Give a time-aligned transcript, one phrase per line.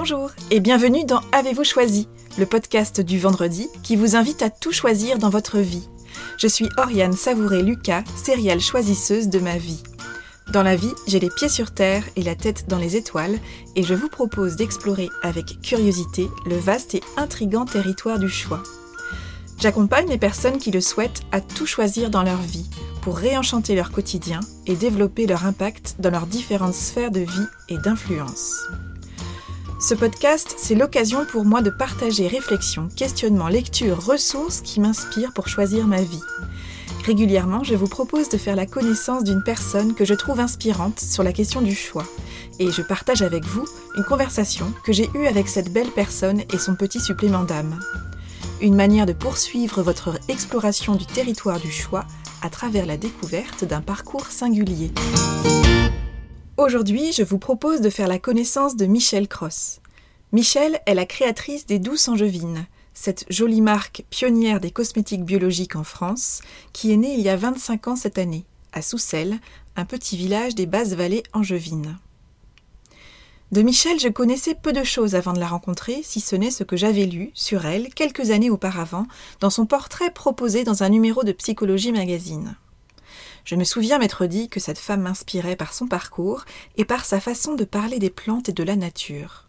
[0.00, 2.06] Bonjour et bienvenue dans Avez-vous choisi,
[2.38, 5.88] le podcast du vendredi qui vous invite à tout choisir dans votre vie.
[6.36, 9.82] Je suis Oriane Savouré-Lucas, céréale choisisseuse de ma vie.
[10.52, 13.40] Dans la vie, j'ai les pieds sur terre et la tête dans les étoiles,
[13.74, 18.62] et je vous propose d'explorer avec curiosité le vaste et intrigant territoire du choix.
[19.58, 22.70] J'accompagne les personnes qui le souhaitent à tout choisir dans leur vie,
[23.02, 27.78] pour réenchanter leur quotidien et développer leur impact dans leurs différentes sphères de vie et
[27.78, 28.68] d'influence.
[29.80, 35.46] Ce podcast, c'est l'occasion pour moi de partager réflexions, questionnements, lectures, ressources qui m'inspirent pour
[35.46, 36.22] choisir ma vie.
[37.06, 41.22] Régulièrement, je vous propose de faire la connaissance d'une personne que je trouve inspirante sur
[41.22, 42.04] la question du choix.
[42.58, 43.64] Et je partage avec vous
[43.96, 47.78] une conversation que j'ai eue avec cette belle personne et son petit supplément d'âme.
[48.60, 52.04] Une manière de poursuivre votre exploration du territoire du choix
[52.42, 54.90] à travers la découverte d'un parcours singulier.
[56.58, 59.78] Aujourd'hui, je vous propose de faire la connaissance de Michelle Cross.
[60.32, 65.84] Michelle est la créatrice des Douces Angevines, cette jolie marque pionnière des cosmétiques biologiques en
[65.84, 66.40] France,
[66.72, 69.38] qui est née il y a 25 ans cette année, à Soussel,
[69.76, 71.96] un petit village des basses vallées angevines.
[73.52, 76.64] De Michelle, je connaissais peu de choses avant de la rencontrer, si ce n'est ce
[76.64, 79.06] que j'avais lu sur elle quelques années auparavant
[79.38, 82.56] dans son portrait proposé dans un numéro de Psychologie Magazine.
[83.48, 86.44] Je me souviens m'être dit que cette femme m'inspirait par son parcours
[86.76, 89.46] et par sa façon de parler des plantes et de la nature.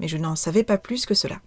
[0.00, 1.40] Mais je n'en savais pas plus que cela.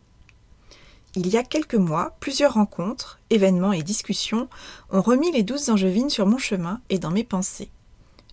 [1.17, 4.47] Il y a quelques mois, plusieurs rencontres, événements et discussions
[4.89, 7.71] ont remis les douces angevines sur mon chemin et dans mes pensées.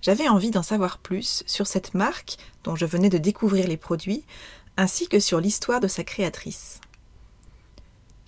[0.03, 4.23] J'avais envie d'en savoir plus sur cette marque dont je venais de découvrir les produits,
[4.77, 6.81] ainsi que sur l'histoire de sa créatrice.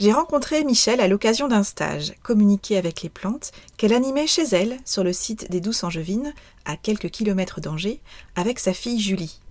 [0.00, 4.78] J'ai rencontré Michel à l'occasion d'un stage, communiqué avec les plantes, qu'elle animait chez elle,
[4.86, 6.32] sur le site des Douces Angevines,
[6.64, 8.00] à quelques kilomètres d'Angers,
[8.34, 9.42] avec sa fille Julie.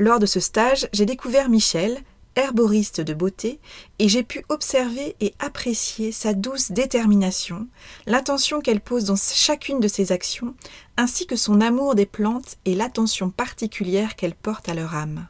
[0.00, 2.00] Lors de ce stage, j'ai découvert Michel,
[2.34, 3.60] herboriste de beauté,
[4.00, 7.68] et j'ai pu observer et apprécier sa douce détermination,
[8.06, 10.56] l'intention qu'elle pose dans chacune de ses actions,
[10.96, 15.28] ainsi que son amour des plantes et l'attention particulière qu'elle porte à leur âme.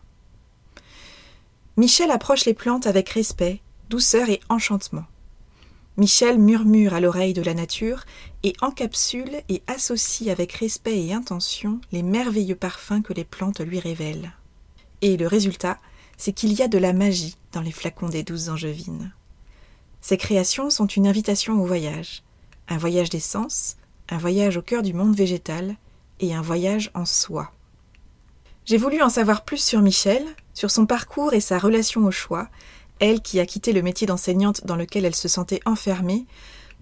[1.76, 3.60] Michel approche les plantes avec respect,
[3.92, 5.04] douceur et enchantement.
[5.98, 8.04] Michel murmure à l'oreille de la nature
[8.42, 13.80] et encapsule et associe avec respect et intention les merveilleux parfums que les plantes lui
[13.80, 14.32] révèlent.
[15.02, 15.78] Et le résultat,
[16.16, 19.12] c'est qu'il y a de la magie dans les flacons des douces angevines.
[20.00, 22.22] Ces créations sont une invitation au voyage,
[22.68, 23.76] un voyage des sens,
[24.08, 25.76] un voyage au cœur du monde végétal
[26.18, 27.52] et un voyage en soi.
[28.64, 30.24] J'ai voulu en savoir plus sur Michel,
[30.54, 32.48] sur son parcours et sa relation au choix,
[33.02, 36.24] elle qui a quitté le métier d'enseignante dans lequel elle se sentait enfermée,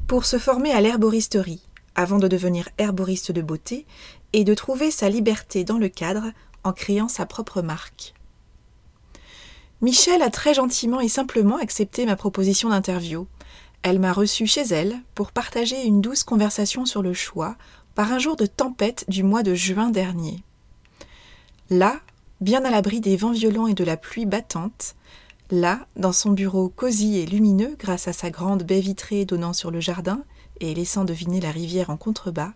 [0.06, 1.62] pour se former à l'herboristerie,
[1.94, 3.86] avant de devenir herboriste de beauté,
[4.32, 6.30] et de trouver sa liberté dans le cadre
[6.62, 8.14] en créant sa propre marque.
[9.80, 13.26] Michel a très gentiment et simplement accepté ma proposition d'interview.
[13.82, 17.56] Elle m'a reçue chez elle pour partager une douce conversation sur le choix
[17.94, 20.44] par un jour de tempête du mois de juin dernier.
[21.70, 21.98] Là,
[22.42, 24.97] bien à l'abri des vents violents et de la pluie battante,
[25.52, 29.72] Là, dans son bureau cosy et lumineux grâce à sa grande baie vitrée donnant sur
[29.72, 30.22] le jardin
[30.60, 32.52] et laissant deviner la rivière en contrebas,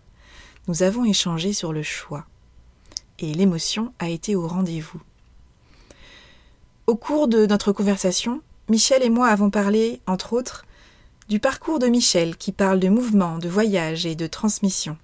[0.69, 2.25] nous avons échangé sur le choix.
[3.19, 5.01] Et l'émotion a été au rendez-vous.
[6.87, 10.65] Au cours de notre conversation, Michel et moi avons parlé, entre autres,
[11.27, 14.97] du parcours de Michel qui parle de mouvement, de voyage et de transmission,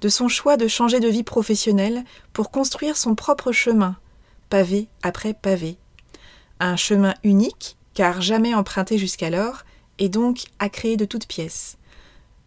[0.00, 3.96] de son choix de changer de vie professionnelle pour construire son propre chemin,
[4.48, 5.76] pavé après pavé,
[6.60, 9.64] un chemin unique, car jamais emprunté jusqu'alors,
[9.98, 11.76] et donc à créer de toutes pièces.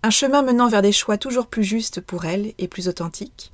[0.03, 3.53] Un chemin menant vers des choix toujours plus justes pour elle et plus authentiques.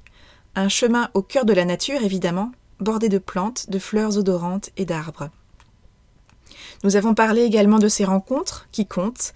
[0.56, 4.86] Un chemin au cœur de la nature, évidemment, bordé de plantes, de fleurs odorantes et
[4.86, 5.30] d'arbres.
[6.84, 9.34] Nous avons parlé également de ces rencontres qui comptent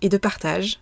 [0.00, 0.80] et de partage.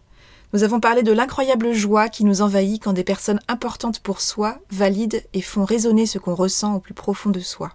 [0.53, 4.59] Nous avons parlé de l'incroyable joie qui nous envahit quand des personnes importantes pour soi
[4.71, 7.73] valident et font résonner ce qu'on ressent au plus profond de soi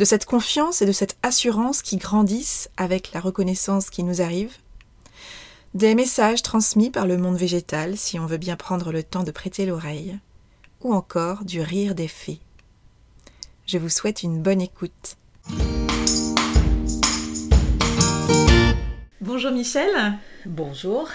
[0.00, 4.56] de cette confiance et de cette assurance qui grandissent avec la reconnaissance qui nous arrive,
[5.74, 9.30] des messages transmis par le monde végétal si on veut bien prendre le temps de
[9.30, 10.18] prêter l'oreille,
[10.80, 12.40] ou encore du rire des fées.
[13.66, 15.18] Je vous souhaite une bonne écoute.
[19.20, 20.18] Bonjour Michel.
[20.46, 21.08] Bonjour.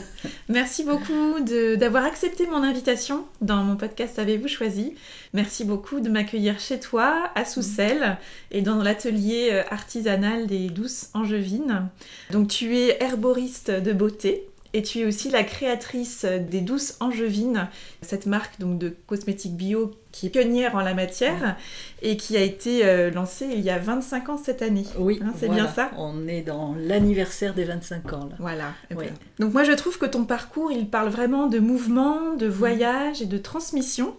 [0.48, 4.94] Merci beaucoup d'avoir accepté mon invitation dans mon podcast Avez-vous choisi
[5.32, 8.18] Merci beaucoup de m'accueillir chez toi, à Soussel,
[8.50, 11.88] et dans l'atelier euh, artisanal des douces angevines.
[12.32, 17.68] Donc tu es herboriste de beauté et tu es aussi la créatrice des Douces Angevines,
[18.00, 21.56] cette marque donc de cosmétiques bio qui est pionnière en la matière
[22.02, 24.84] et qui a été euh, lancée il y a 25 ans cette année.
[24.98, 25.90] Oui, Hein, c'est bien ça?
[25.96, 28.36] On est dans l'anniversaire des 25 ans là.
[28.38, 28.72] Voilà.
[28.94, 29.06] Oui.
[29.38, 33.26] Donc moi je trouve que ton parcours il parle vraiment de mouvement, de voyage et
[33.26, 34.14] de transmission.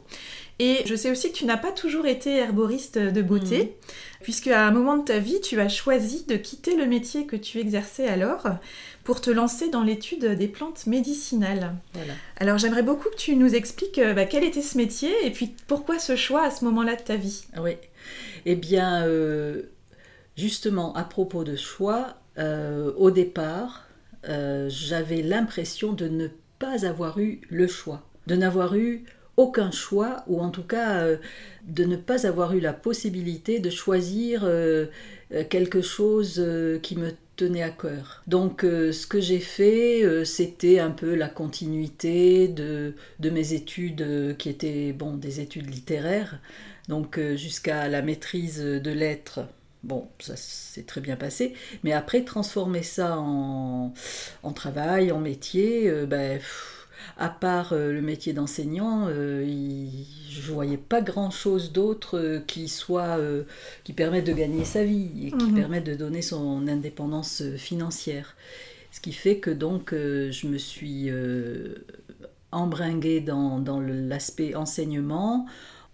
[0.60, 3.76] Et je sais aussi que tu n'as pas toujours été herboriste de beauté,
[4.22, 7.36] puisque à un moment de ta vie tu as choisi de quitter le métier que
[7.36, 8.48] tu exerçais alors
[9.04, 11.76] pour te lancer dans l'étude des plantes médicinales.
[11.94, 12.14] Voilà.
[12.38, 15.54] Alors j'aimerais beaucoup que tu nous expliques euh, bah, quel était ce métier et puis
[15.68, 17.46] pourquoi ce choix à ce moment-là de ta vie?
[17.62, 17.78] Oui.
[18.46, 19.64] Eh bien, euh,
[20.38, 23.88] justement, à propos de choix, euh, au départ,
[24.28, 26.28] euh, j'avais l'impression de ne
[26.60, 29.04] pas avoir eu le choix, de n'avoir eu
[29.36, 31.18] aucun choix, ou en tout cas euh,
[31.68, 34.86] de ne pas avoir eu la possibilité de choisir euh,
[35.50, 38.22] quelque chose euh, qui me tenait à cœur.
[38.28, 44.02] Donc euh, ce que j'ai fait, euh, c'était un peu la continuité de, mes études
[44.02, 46.40] euh, qui étaient bon, des études littéraires,
[46.88, 49.42] donc jusqu'à la maîtrise de lettres.
[49.84, 51.54] Bon, ça s'est très bien passé,
[51.84, 53.92] mais après transformer ça en,
[54.56, 56.40] travail, en métier, ben,
[57.18, 59.46] à part euh, le métier d'enseignant, euh,
[60.30, 63.18] je voyais pas grand chose d'autre euh, qui soit
[63.84, 65.56] qui permette de gagner sa vie et qui Mhm.
[65.56, 68.36] permette de donner son indépendance financière.
[68.92, 71.10] Ce qui fait que donc je me suis
[72.52, 75.46] embringuée dans, l'aspect enseignement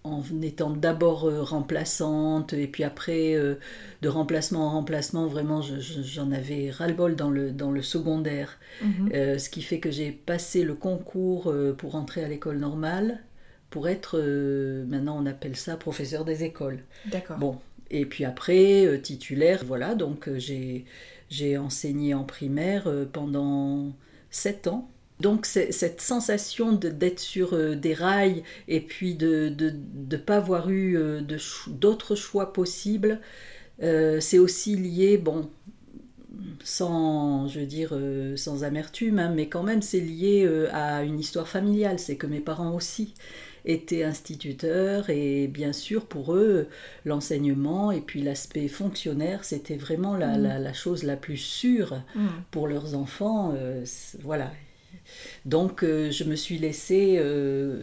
[0.04, 3.56] en étant d'abord euh, remplaçante et puis après euh,
[4.02, 8.58] de remplacement en remplacement vraiment je- je- j'en avais ras-le-bol dans le, dans le secondaire
[8.82, 9.10] Mhm.
[9.14, 13.20] euh, ce qui fait que j'ai passé le concours pour entrer à l'école normale
[13.70, 16.80] pour être, euh, maintenant on appelle ça professeur des écoles.
[17.06, 17.38] D'accord.
[17.38, 17.58] Bon,
[17.92, 20.86] et puis après, euh, titulaire, voilà, donc j'ai,
[21.30, 23.94] j'ai enseigné en primaire pendant
[24.32, 24.90] sept ans.
[25.20, 30.98] Donc cette sensation d'être sur euh, des rails et puis de ne pas avoir eu
[30.98, 31.22] euh,
[31.68, 33.20] d'autres choix possibles,
[33.84, 35.50] euh, c'est aussi lié, bon,
[36.64, 37.94] sans, je veux dire,
[38.36, 42.00] sans amertume, hein, mais quand même c'est lié à une histoire familiale.
[42.00, 43.14] C'est que mes parents aussi
[43.66, 46.68] étaient instituteurs et bien sûr pour eux
[47.06, 52.30] l'enseignement et puis l'aspect fonctionnaire c'était vraiment la, la- la chose la plus sûre Mhm.
[52.52, 53.54] pour leurs enfants.
[54.22, 54.52] voilà.
[55.46, 57.80] Donc euh, je me suis laissée euh,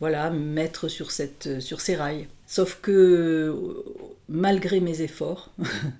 [0.00, 2.26] voilà, mettre sur, cette, sur ces rails.
[2.46, 3.56] Sauf que
[4.28, 5.50] malgré mes efforts,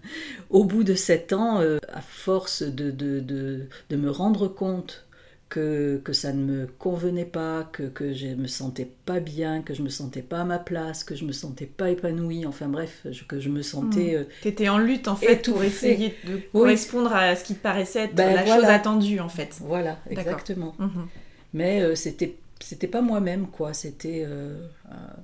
[0.51, 5.07] au bout de sept ans, euh, à force de, de, de me rendre compte
[5.53, 9.75] que, que ça ne me convenait pas, que, que je me sentais pas bien, que
[9.75, 13.03] je me sentais pas à ma place, que je me sentais pas épanouie, enfin bref,
[13.11, 14.15] je- que je me sentais...
[14.15, 18.05] euh, T'étais en lutte en fait pour essayer de correspondre à ce qui te paraissait
[18.05, 18.61] être Ben, la voilà.
[18.63, 19.59] chose attendue en fait.
[19.61, 20.75] voilà, exactement.
[20.79, 21.07] Mhm.
[21.53, 24.57] Mais euh, c'était c'était pas moi-même quoi, c'était euh,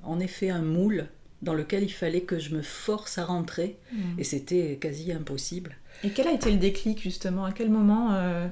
[0.03, 1.07] en effet un moule
[1.41, 4.01] dans lequel il fallait que je me force à rentrer Mhm.
[4.19, 5.77] et c'était quasi impossible.
[6.05, 7.45] Et quel a été le déclic justement?
[7.47, 8.47] À quel moment euh,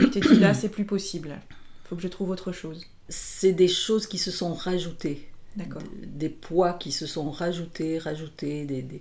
[0.00, 1.38] tu t'es dit là c'est plus possible
[1.84, 2.84] Faut que je trouve autre chose.
[3.08, 5.82] C'est des choses qui se sont rajoutées, D'accord.
[6.06, 9.00] des poids qui se sont rajoutés, rajoutés, des, des,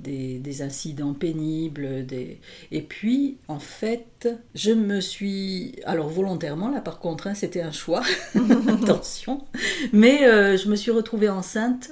[0.00, 2.06] des- des incidents pénibles.
[2.06, 2.38] Des...
[2.70, 5.74] Et puis, en fait, je me suis...
[5.84, 8.02] Alors volontairement, là par contre, hein, c'était un choix,
[8.68, 9.44] attention,
[9.92, 11.90] mais euh, je me suis retrouvée enceinte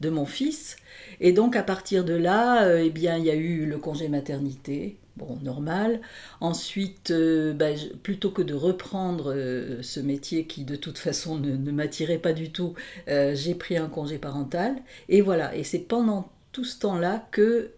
[0.00, 0.76] de mon fils.
[1.20, 4.08] Et donc à partir de là, euh, eh bien, il y a eu le congé
[4.08, 4.96] maternité,
[5.28, 6.00] bon, normal.
[6.40, 11.56] Ensuite, euh, je- plutôt que de reprendre euh, ce métier qui de toute façon ne,
[11.56, 12.74] ne m'attirait pas du tout,
[13.08, 14.76] euh, j'ai pris un congé parental.
[15.08, 17.70] Et voilà, et c'est pendant tout ce temps-là que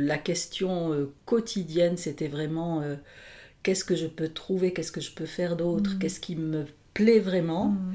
[0.00, 2.82] la question quotidienne, c'était vraiment
[3.62, 5.98] qu'est-ce que je peux trouver, qu'est-ce que je peux faire d'autre, Mhm.
[5.98, 6.64] qu'est-ce qui me
[6.94, 7.68] plaît vraiment.
[7.70, 7.94] Mhm.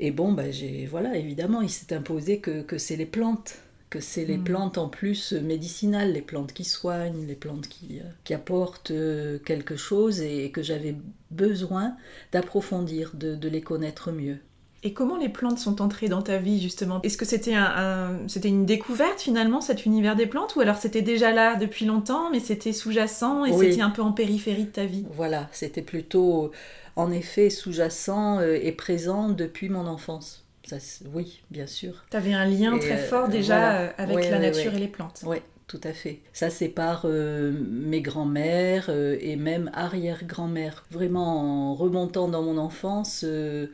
[0.00, 3.56] Et bon, bah, j'ai, voilà, évidemment, il s'est imposé que, que c'est les plantes,
[3.90, 4.44] que c'est les Mm.
[4.44, 9.38] plantes en plus médicinales, les plantes qui soignent, les plantes qui, euh, qui apportent euh,
[9.40, 10.96] quelque chose et que j'avais
[11.30, 11.96] besoin
[12.32, 14.38] d'approfondir, de, de les connaître mieux.
[14.82, 17.00] Et comment les plantes sont entrées dans ta vie justement?
[17.02, 20.56] Est-ce que c'était un, un- c'était une découverte finalement cet univers des plantes?
[20.56, 23.68] Ou alors c'était déjà là depuis longtemps mais c'était sous-jacent et Oui.
[23.68, 25.04] c'était un peu en périphérie de ta vie?
[25.10, 26.52] Voilà, c'était plutôt,
[26.96, 30.44] en effet, sous-jacent euh, et présent depuis mon enfance.
[30.78, 32.04] Ça, oui, bien sûr.
[32.10, 33.80] T'avais un lien Et, très euh, fort déjà voilà.
[33.80, 34.76] euh, avec Ouais, la nature ouais.
[34.76, 35.22] et les plantes.
[35.26, 35.38] Oui,
[35.70, 36.18] tout à fait.
[36.32, 40.84] Ça, c'est par euh, mes grands-mères euh, et même arrière-grand-mères.
[40.90, 43.68] Vraiment, en remontant dans mon enfance, euh,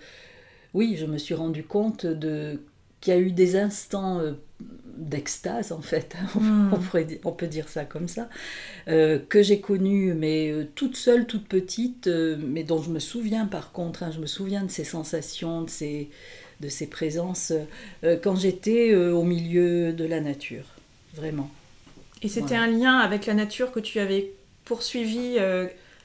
[0.74, 2.60] oui, je me suis rendu compte de
[3.00, 4.20] qu'il y a eu des instants
[4.98, 6.70] d'extase en fait, hmm.
[6.74, 8.28] on, pourrait, on, peut dire ça comme ça,
[8.86, 14.02] que j'ai connue mais toute seule, toute petite, mais dont je me souviens par contre,
[14.02, 16.10] hein, je me souviens de ces sensations, de ces,
[16.60, 17.52] de ces présences
[18.22, 20.64] quand j'étais au milieu de la nature,
[21.14, 21.50] vraiment.
[22.22, 24.32] Et c'était un lien avec la nature que tu avais
[24.64, 25.38] poursuivi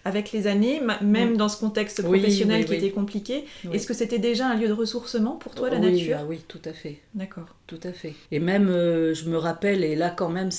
[0.04, 3.46] avec les années, même dans ce contexte professionnel qui était compliqué.
[3.72, 6.62] Est-ce que c'était déjà un lieu de ressourcement pour toi, la nature ah Oui, tout
[6.66, 7.00] à fait.
[7.14, 7.46] D'accord.
[7.68, 8.14] Tout à fait.
[8.32, 10.50] Et même, euh, je me rappelle, et là quand même,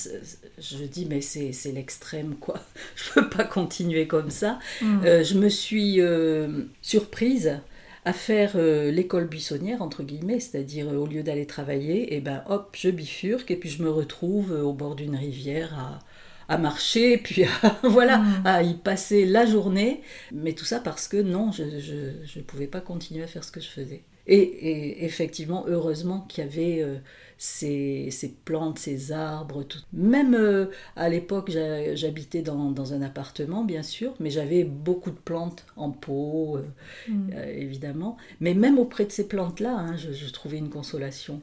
[0.57, 2.55] je dis, mais c'est l'extrême, quoi.
[2.95, 4.59] Je peux pas continuer comme ça.
[4.81, 5.01] Hmm.
[5.05, 6.47] Euh, je me suis euh,
[6.81, 7.59] surprise
[8.05, 12.89] à faire l'école buissonnière, entre guillemets, c'est-à-dire au lieu d'aller travailler, et ben hop, je
[12.89, 15.99] bifurque, et puis je me retrouve au bord d'une rivière à
[16.47, 18.41] à marcher, puis à, voilà, mm.
[18.45, 20.01] à y passer la journée.
[20.31, 23.61] Mais tout ça parce que non, je ne pouvais pas continuer à faire ce que
[23.61, 24.03] je faisais.
[24.25, 26.95] Et, effectivement, heureusement qu'il y avait euh,
[27.43, 29.63] ces, ces, plantes, ces arbres.
[29.63, 29.79] Tout.
[29.91, 31.51] Même euh, à l'époque,
[31.93, 37.11] j'habitais dans, dans, un appartement, bien sûr, mais j'avais beaucoup de plantes en pot, euh,
[37.11, 37.33] mm.
[37.57, 38.15] évidemment.
[38.39, 41.41] Mais même auprès de ces plantes-là, hein, je trouvais une consolation.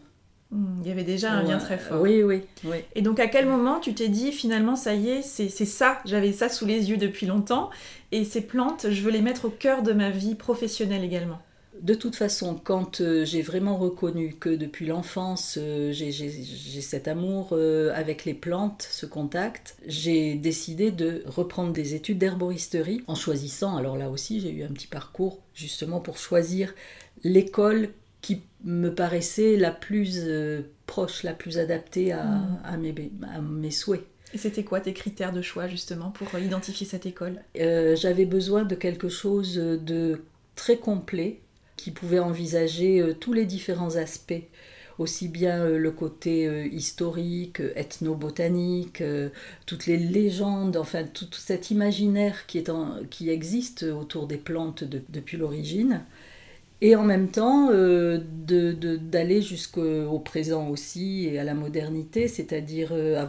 [0.50, 2.00] Hmm, il y avait déjà un lien très fort.
[2.00, 2.78] Oui, oui, oui.
[2.96, 6.32] Et donc, à quel moment tu t'es dit finalement, ça y est, c'est ça, j'avais
[6.32, 7.70] ça sous les yeux depuis longtemps,
[8.10, 11.40] et ces plantes, je veux les mettre au cœur de ma vie professionnelle également?
[11.82, 16.12] De toute façon, quand euh, j'ai vraiment reconnu que depuis l'enfance, euh, j'ai
[16.80, 23.02] cet amour euh, avec les plantes, ce contact, j'ai décidé de reprendre des études d'herboristerie
[23.06, 26.74] en choisissant, alors là aussi j'ai eu un petit parcours justement pour choisir
[27.24, 30.26] l'école qui me paraissait la plus
[30.86, 32.80] proche, la plus adaptée à, mm.
[32.80, 34.04] mes, à mes, souhaits.
[34.34, 37.40] Et c'était quoi tes critères de choix justement pour identifier cette école?
[37.54, 40.20] J'avais besoin de quelque chose de
[40.56, 41.40] très complet
[41.80, 44.42] qui pouvait envisager euh, tous les différents aspects
[44.98, 49.02] aussi bien le côté historique, ethnobotanique,
[49.64, 56.02] toutes les légendes, enfin tout, cet imaginaire qui, existe autour des plantes depuis l'origine,
[56.82, 63.26] et en même temps euh, d'aller jusqu'au présent aussi et à la modernité, c'est-à-dire euh,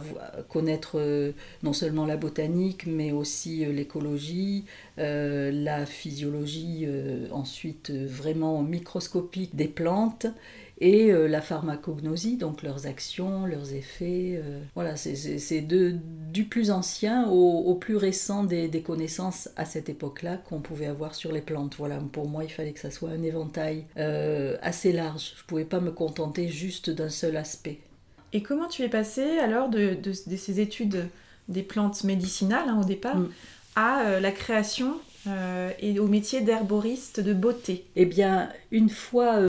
[0.48, 1.32] connaître euh,
[1.62, 4.64] non seulement la botanique, mais aussi l'écologie,
[4.96, 6.86] la physiologie
[7.30, 10.26] ensuite vraiment microscopique des plantes
[10.82, 14.40] et euh, la pharmacognosie, donc leurs actions, leurs effets.
[14.42, 20.60] Euh, voilà, c'est du plus ancien au, plus récent des, connaissances à cette époque-là qu'on
[20.60, 21.76] pouvait avoir sur les plantes.
[21.78, 25.34] Voilà, pour moi, il fallait que ça soit un éventail euh, assez large.
[25.36, 27.78] Je ne pouvais pas me contenter juste d'un seul aspect.
[28.32, 31.08] Et comment tu es passé alors de, ces études
[31.48, 33.28] des plantes médicinales hein, au départ mm.
[33.76, 39.48] À la création euh, et au métier d'herboriste de beauté Eh bien, une fois euh,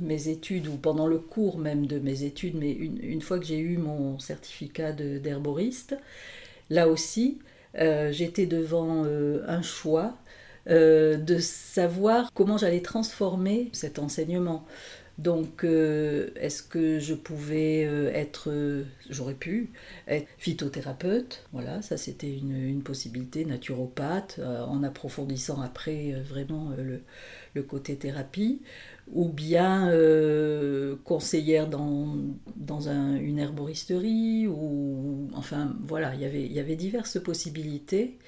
[0.00, 3.58] mes études, ou pendant le cours même de mes études, mais une, fois que j'ai
[3.58, 5.96] eu mon certificat d'herboriste,
[6.70, 7.40] là aussi,
[7.78, 10.16] euh, j'étais devant un choix
[10.66, 14.64] de savoir comment j'allais transformer cet enseignement.
[15.22, 19.70] Donc, euh, est-ce que je pouvais euh, être, euh, j'aurais pu
[20.08, 26.72] être phytothérapeute, voilà, ça c'était une, possibilité, naturopathe, en approfondissant après vraiment
[27.54, 28.60] le, côté thérapie,
[29.12, 29.92] ou bien
[31.04, 32.16] conseillère dans,
[32.88, 38.18] une herboristerie, ou enfin voilà, il y avait diverses possibilités.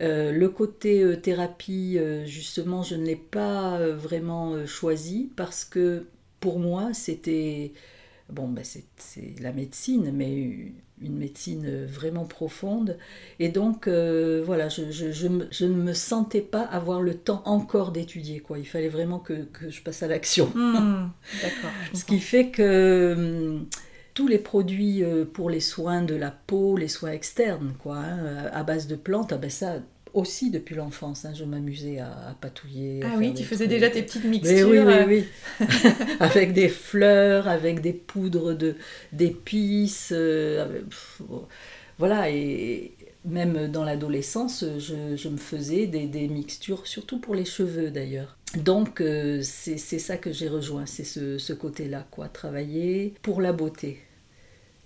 [0.00, 6.06] Euh, le côté euh, thérapie, euh, justement, je ne l'ai pas vraiment choisi parce que
[6.40, 7.72] pour moi, c'était
[8.30, 12.96] bon, ben c'est la médecine, mais une médecine vraiment profonde.
[13.40, 15.26] Et donc, voilà, je, je,
[15.66, 18.40] ne me sentais pas avoir le temps encore d'étudier.
[18.40, 18.58] quoi.
[18.58, 20.46] Il fallait vraiment que, que je passe à l'action.
[20.54, 21.08] Hmm,
[21.42, 21.70] d'accord.
[21.94, 23.66] Ce qui fait que hum,
[24.18, 28.64] tous les produits pour les soins de la peau, les soins externes, quoi, hein, à
[28.64, 29.76] base de plantes, ah ben ça,
[30.14, 33.00] aussi depuis l'enfance, hein, je m'amusais à, patouiller.
[33.04, 34.68] Ah oui, tu faisais déjà tes petites mixtures.
[34.68, 35.24] oui, oui,
[35.60, 35.66] oui.
[36.20, 38.74] avec des fleurs, avec des poudres de
[39.12, 40.12] d'épices.
[40.12, 40.80] Euh,
[41.98, 42.92] voilà, et
[43.24, 48.36] même dans l'adolescence, je, me faisais des, mixtures, surtout pour les cheveux d'ailleurs.
[48.56, 53.52] Donc euh, c'est ça que j'ai rejoint, c'est ce, ce côté-là, quoi, travailler pour la
[53.52, 53.98] beauté,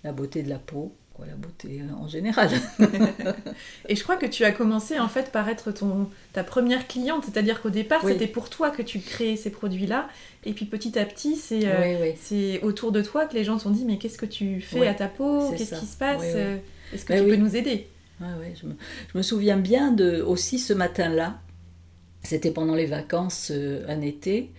[0.03, 2.49] la beauté de la peau quoi, la beauté euh, en général.
[3.89, 7.23] et je crois que tu as commencé en fait par être ton, ta première cliente,
[7.25, 10.09] c'est-à-dire qu'au départ c'était pour toi que tu créais ces produits-là,
[10.45, 13.85] et puis petit à petit c'est euh, autour de toi que les gens t'ont dit
[13.85, 16.57] mais qu'est-ce que tu fais à ta peau, qu'est-ce qui se passe, euh,
[16.93, 17.87] est-ce que tu peux nous aider?
[18.19, 18.73] Je me,
[19.11, 21.41] je, me, souviens bien de aussi ce matin-là,
[22.21, 23.51] c'était pendant les vacances
[23.87, 24.51] un été.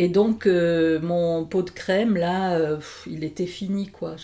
[0.00, 2.78] Et donc, euh, mon pot de crème, là, euh,
[3.08, 4.14] il était fini, quoi.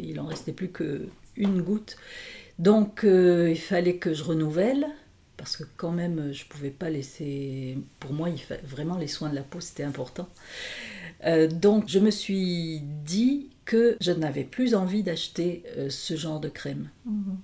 [0.00, 1.96] Il en restait plus qu'une goutte.
[2.60, 4.86] Donc, euh, il fallait que je renouvelle,
[5.36, 7.76] parce que quand même, je pouvais pas laisser...
[7.98, 8.28] Pour moi,
[8.64, 10.28] vraiment, les soins de la peau, c'était important.
[11.50, 16.90] Donc, je me suis dit que je n'avais plus envie d'acheter ce genre de crème.
[17.06, 17.38] Mhm.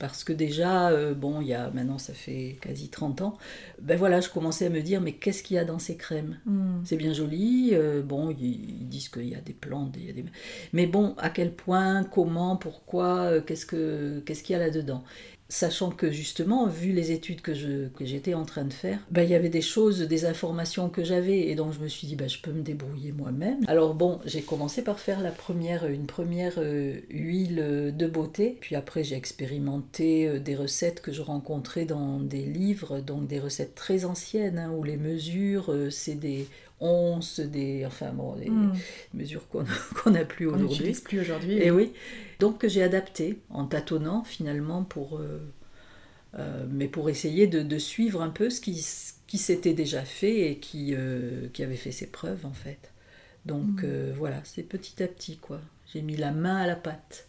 [0.00, 3.38] Parce que déjà, euh, bon, il y a maintenant, ça fait quasi 30 ans,
[3.80, 6.38] ben voilà, je commençais à me dire, mais qu'est-ce qu'il y a dans ces crèmes?
[6.46, 6.84] Mhm.
[6.84, 8.44] c'est bien joli, euh, bon, ils,
[8.82, 10.24] ils disent qu'il y a des plantes, il y a des...
[10.72, 15.04] mais bon, à quel point, comment, pourquoi, euh, qu'est-ce que qu'est-ce qu'il y a là-dedans?
[15.52, 19.22] Sachant que justement, vu les études que je- que j'étais en train de faire, ben,
[19.24, 22.14] il y avait des choses, des informations que j'avais, et donc je me suis dit,
[22.14, 23.58] ben, je peux me débrouiller moi-même.
[23.66, 28.76] Alors bon, j'ai commencé par faire la première, une première euh, huile de beauté, puis
[28.76, 33.74] après j'ai expérimenté euh, des recettes que je rencontrais dans des livres, donc des recettes
[33.74, 36.46] très anciennes, hein, où les mesures, euh, c'est des
[36.80, 38.72] onces, des, enfin bon, des Mhm.
[39.14, 40.92] mesures qu'on n'a plus aujourd'hui.
[41.04, 41.54] plus aujourd'hui.
[41.58, 41.92] Et oui,
[42.38, 45.40] donc que j'ai adapté en tâtonnant finalement pour, euh,
[46.38, 48.84] euh, mais pour essayer de, de suivre un peu ce qui,
[49.26, 52.92] qui s'était déjà fait et qui, euh, qui avait fait ses preuves en fait.
[53.46, 55.60] Donc euh, voilà, c'est petit à petit quoi.
[55.92, 57.26] J'ai mis la main à la pâte.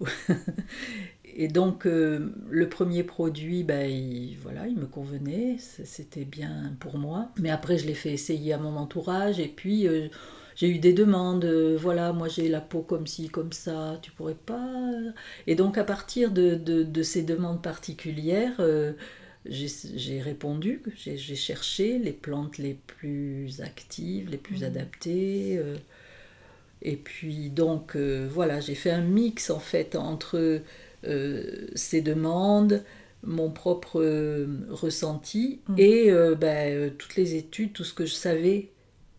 [1.24, 6.98] et donc euh, le premier produit, ben, il, voilà, il me convenait, c'était bien pour
[6.98, 7.30] moi.
[7.38, 10.08] Mais après je l'ai fait essayer à mon entourage et puis euh,
[10.54, 14.10] j'ai eu des demandes, euh, voilà, moi j'ai la peau comme ci, comme ça, tu
[14.12, 14.92] pourrais pas.
[15.46, 18.60] Et donc à partir de, de- de ces demandes particulières,
[19.44, 24.64] j'ai répondu, j'ai cherché les plantes les plus actives, les plus Mhm.
[24.64, 25.60] adaptées.
[26.86, 30.62] Et puis donc euh, voilà, j'ai fait un mix en fait entre
[31.06, 32.82] euh, ces demandes,
[33.22, 35.74] mon propre euh, ressenti Mhm.
[35.78, 38.68] et ben, toutes les études, tout ce que je savais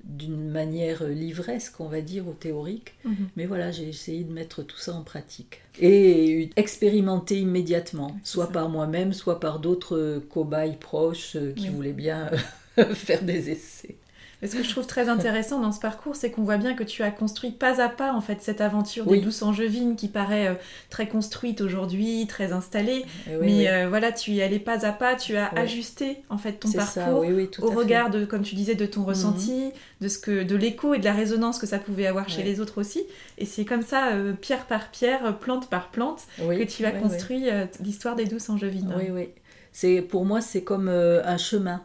[0.03, 2.93] d'une manière livresque, on va dire, ou théorique.
[3.03, 3.27] Mhm.
[3.35, 5.59] Mais voilà, j'ai essayé de mettre tout ça en pratique.
[5.81, 8.51] Et expérimenter immédiatement, soit ça.
[8.53, 11.75] par moi-même, soit par d'autres cobayes proches qui Oui.
[11.75, 12.31] voulaient bien
[12.93, 13.95] faire des essais.
[14.43, 17.01] Ce que je trouve très intéressant dans ce parcours, c'est qu'on voit bien que tu
[17.01, 19.17] as construit pas à pas en fait cette aventure Oui.
[19.17, 20.53] des douces angevines qui paraît euh,
[20.91, 23.03] très construite aujourd'hui, très installée.
[23.27, 23.67] Oui, Mais oui.
[23.67, 26.93] euh, voilà, tu y allais pas à pas, tu as ajusté en fait ton parcours
[26.93, 27.75] ça, au fait.
[27.75, 31.05] regard de, comme tu disais, de ton ressenti, de ce que, de l'écho et de
[31.05, 33.03] la résonance que ça pouvait avoir chez les autres aussi.
[33.39, 37.45] Et c'est comme ça, euh, pierre par pierre, plante par plante, que tu as construit
[37.83, 38.93] l'histoire des douces angevines.
[38.95, 39.29] Oui, oui.
[39.71, 41.81] C'est, pour moi, c'est comme un chemin,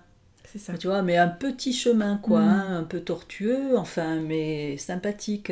[0.53, 0.75] C'est ça.
[0.77, 2.49] tu vois, mais un petit chemin, quoi, Mhm.
[2.49, 5.51] hein, un peu tortueux, enfin, mais sympathique.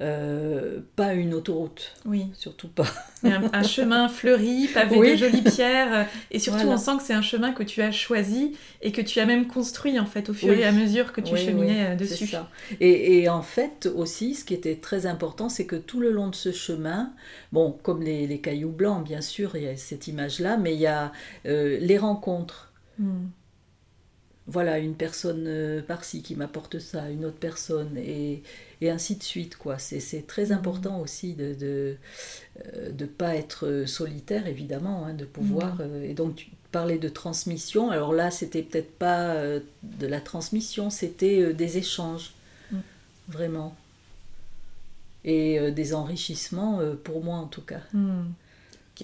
[0.00, 2.26] Euh, pas une autoroute, Oui.
[2.34, 2.86] surtout pas.
[3.24, 5.12] Un, un chemin fleuri, pavé Oui.
[5.12, 5.92] de jolies pierres.
[5.94, 6.74] euh, Et surtout, Voilà.
[6.74, 9.48] on sent que c'est un chemin que tu as choisi et que tu as même
[9.48, 10.60] construit en fait au fur Oui.
[10.60, 12.26] et à mesure que tu Oui, cheminais euh, dessus.
[12.28, 12.48] ça.
[12.80, 16.28] Et, et en fait, aussi, ce qui était très important, c'est que tout le long
[16.28, 17.12] de ce chemin,
[17.52, 20.80] bon, comme les, les cailloux blancs, bien sûr, il y a cette image-là, mais il
[20.80, 21.10] y a
[21.46, 22.72] euh, les rencontres.
[22.98, 23.26] Mm.
[24.48, 28.42] Voilà, une personne euh, par-ci qui m'apporte ça, une autre personne, et,
[28.80, 29.76] et ainsi de suite, quoi.
[29.78, 31.96] C'est, très important aussi de de,
[32.64, 35.78] euh, de pas être euh, solitaire, évidemment, hein, de pouvoir...
[35.80, 37.90] Euh, et donc, tu parlais de transmission.
[37.90, 39.34] Alors là, c'était peut-être pas
[39.82, 42.34] de la transmission, c'était des échanges,
[42.70, 42.82] Mhm.
[43.28, 43.76] vraiment.
[45.24, 47.80] Et des enrichissements, pour moi en tout cas.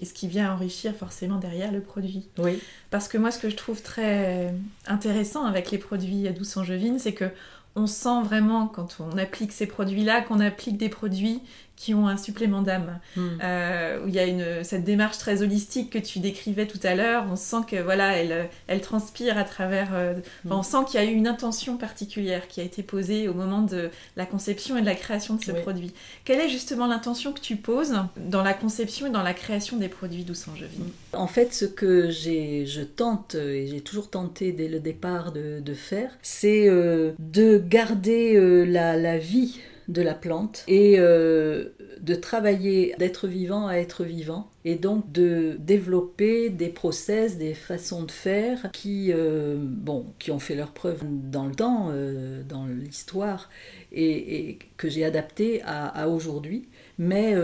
[0.03, 2.29] Ce qui vient enrichir forcément derrière le produit.
[2.39, 2.59] Oui.
[2.91, 4.55] Parce que moi, ce que je trouve très
[4.87, 7.31] intéressant avec les produits douces angevines, c'est que
[7.75, 11.41] on sent vraiment quand on applique ces produits-là qu'on applique des produits
[11.77, 13.01] qui ont un supplément d'âme.
[13.17, 13.29] Mm.
[13.43, 16.95] Euh, où il y a une, cette démarche très holistique que tu décrivais tout à
[16.95, 17.25] l'heure.
[17.31, 19.91] On sent que voilà, elle, elle transpire à travers.
[19.95, 20.13] euh,
[20.45, 20.59] enfin, Mm.
[20.59, 23.63] On sent qu'il y a eu une intention particulière qui a été posée au moment
[23.63, 25.61] de la conception et de la création de ce Oui.
[25.63, 25.93] produit.
[26.25, 29.89] Quelle est justement l'intention que tu poses dans la conception et dans la création des
[29.89, 34.69] produits douce angevine En fait, ce que j'ai, je tente, et j'ai toujours tenté dès
[34.69, 40.15] le départ de, de faire, c'est euh, de garder euh, la, la vie de la
[40.15, 46.69] plante et euh, de travailler d'être vivant à être vivant et donc de développer des
[46.69, 51.55] process, des façons de faire qui, euh, bon, qui ont fait leur preuve dans le
[51.55, 53.51] temps, euh, dans l'histoire
[53.93, 56.69] et, que j'ai adapté à, à aujourd'hui,
[56.99, 57.35] mais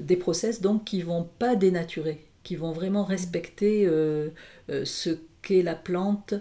[0.00, 3.88] des process donc qui vont pas dénaturer, qui vont vraiment respecter
[4.68, 5.10] ce
[5.42, 6.34] qu'est la plante,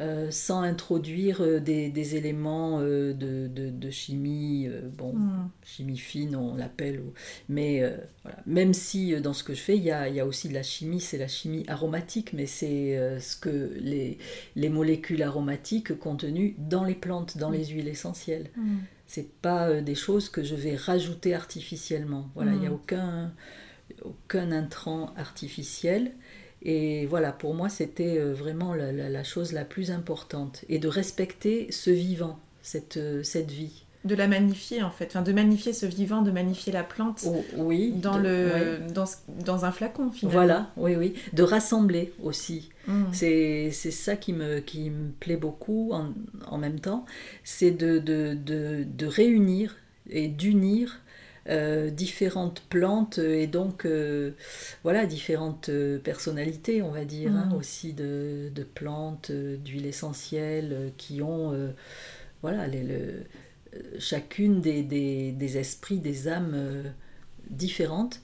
[0.00, 5.50] euh, sans introduire euh, des, éléments euh, de, chimie, bon, hmm.
[5.62, 7.00] chimie fine on l'appelle,
[7.48, 7.80] mais
[8.24, 8.38] voilà.
[8.44, 11.18] même si dans ce que je fais, il y a, aussi de la chimie, c'est
[11.18, 14.18] la chimie aromatique, mais c'est ce que les,
[14.56, 17.54] les, molécules aromatiques contenues dans les plantes, dans hmm.
[17.54, 18.50] les huiles essentielles.
[18.56, 18.78] Hmm.
[19.06, 22.30] C'est pas des choses que je vais rajouter artificiellement.
[22.34, 23.32] Voilà, il n'y a aucun,
[24.02, 26.14] aucun intrant artificiel.
[26.64, 30.64] Et voilà, pour moi, c'était euh, vraiment la, chose la plus importante.
[30.68, 33.84] Et de respecter ce vivant, cette, euh, cette vie.
[34.04, 35.06] De la magnifier, en fait.
[35.06, 37.24] Enfin, de magnifier ce vivant, de magnifier la plante.
[37.26, 37.92] Oh, oui.
[37.92, 39.04] Dans, le, dans,
[39.44, 40.38] dans, un flacon, finalement.
[40.38, 41.14] Voilà, oui, oui.
[41.32, 42.70] De rassembler aussi.
[42.86, 43.04] Mm.
[43.12, 46.12] C'est ça qui me, qui me plaît beaucoup en,
[46.46, 47.06] en même temps.
[47.44, 49.76] C'est de, de, de, de réunir
[50.10, 51.00] et d'unir
[51.50, 54.30] euh, différentes plantes et donc euh,
[54.82, 57.52] voilà différentes euh, personnalités on va dire hein, mm.
[57.52, 61.52] aussi de, plantes d'huiles essentielles qui ont
[62.40, 62.66] voilà
[63.98, 66.84] chacune des, esprits des âmes
[67.50, 68.20] différentes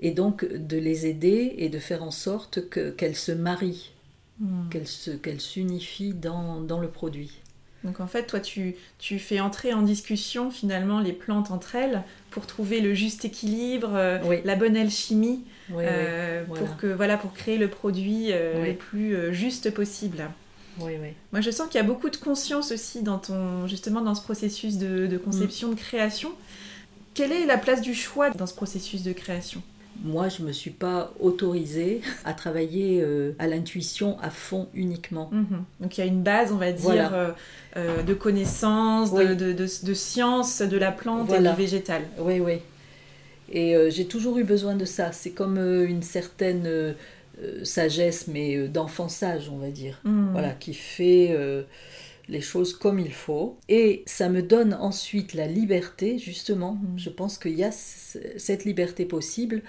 [0.00, 3.92] et donc de les aider et de faire en sorte qu'elles se marient
[4.40, 4.68] mm.
[5.22, 7.40] qu'elles s'unifient dans, dans le produit
[7.84, 12.02] donc en fait, toi, tu, tu, fais entrer en discussion finalement les plantes entre elles
[12.34, 17.58] pour trouver le juste équilibre, euh, la bonne alchimie, euh, pour que voilà, pour créer
[17.58, 20.28] le produit euh, le plus juste possible.
[20.80, 24.22] Moi, je sens qu'il y a beaucoup de conscience aussi dans ton justement dans ce
[24.22, 26.32] processus de, conception, de création.
[27.14, 29.62] Quelle est la place du choix dans ce processus de création?
[30.02, 35.30] Moi, je ne me suis pas autorisée à travailler euh, à l'intuition à fond uniquement.
[35.32, 35.64] Mhm.
[35.80, 37.30] Donc il y a une base, on va dire, euh,
[37.76, 42.02] euh, de connaissances, de, de, de, science de la plante et du végétal.
[42.18, 42.58] Oui, oui.
[43.52, 45.12] Et j'ai toujours eu besoin de ça.
[45.12, 46.94] C'est comme une certaine
[47.62, 50.00] sagesse, mais d'enfant sage, on va dire.
[50.04, 50.30] Mhm.
[50.32, 51.36] Voilà, qui fait
[52.28, 53.56] les choses comme il faut.
[53.68, 59.04] Et ça me donne ensuite la liberté, justement, je pense qu'il y a cette liberté
[59.04, 59.62] possible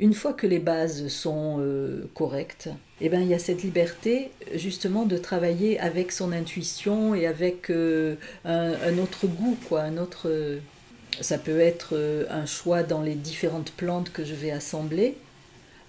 [0.00, 2.70] une fois que les bases sont euh, correctes,
[3.02, 7.70] eh ben, il y a cette liberté justement de travailler avec son intuition et avec
[7.70, 10.58] euh, un, autre goût, quoi, un autre.
[11.20, 15.16] ça peut être euh, un choix dans les différentes plantes que je vais assembler.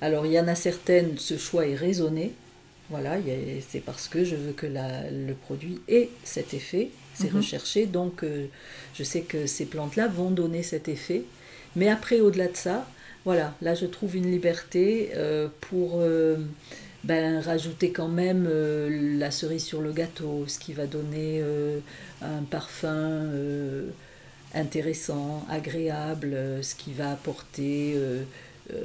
[0.01, 2.33] Alors il y en a certaines, ce choix est raisonné.
[2.91, 3.17] Voilà,
[3.67, 7.37] c'est parce que je veux que le produit ait cet effet, c'est mhm.
[7.37, 8.23] recherché, donc
[8.93, 11.23] je sais que ces plantes-là vont donner cet effet.
[11.75, 12.85] Mais après, au-delà de ça,
[13.23, 16.37] voilà, là je trouve une liberté euh, pour euh,
[17.03, 21.43] ben, rajouter quand même euh, la cerise sur le gâteau, ce qui va donner
[22.21, 23.29] un parfum
[24.53, 27.95] intéressant, agréable, ce qui va apporter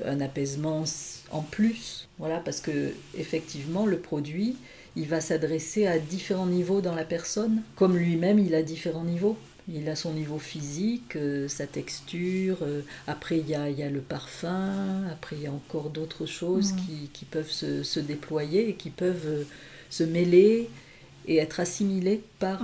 [0.04, 0.84] un apaisement
[1.30, 2.08] en plus.
[2.18, 4.56] Voilà, parce que effectivement le produit,
[4.96, 9.36] il va s'adresser à différents niveaux dans la personne, comme lui-même il a différents niveaux.
[9.68, 15.04] Il a son niveau physique, euh, sa texture, euh, après il y, a, le parfum,
[15.10, 17.08] après il y a encore d'autres choses mm.
[17.12, 19.42] qui, peuvent se, déployer et qui peuvent euh,
[19.90, 20.70] se mêler
[21.26, 22.60] et être assimilées par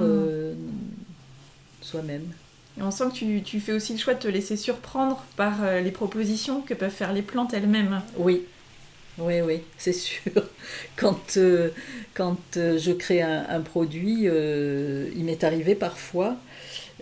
[1.81, 2.29] soi-même.
[2.79, 5.91] Et on sent que tu, fais aussi le choix de te laisser surprendre par les
[5.91, 8.01] propositions que peuvent faire les plantes elles-mêmes.
[8.17, 8.47] Oui,
[9.19, 10.23] oui, oui, c'est sûr.
[10.97, 11.39] Quand,
[12.15, 16.37] quand je crée un produit, il m'est arrivé parfois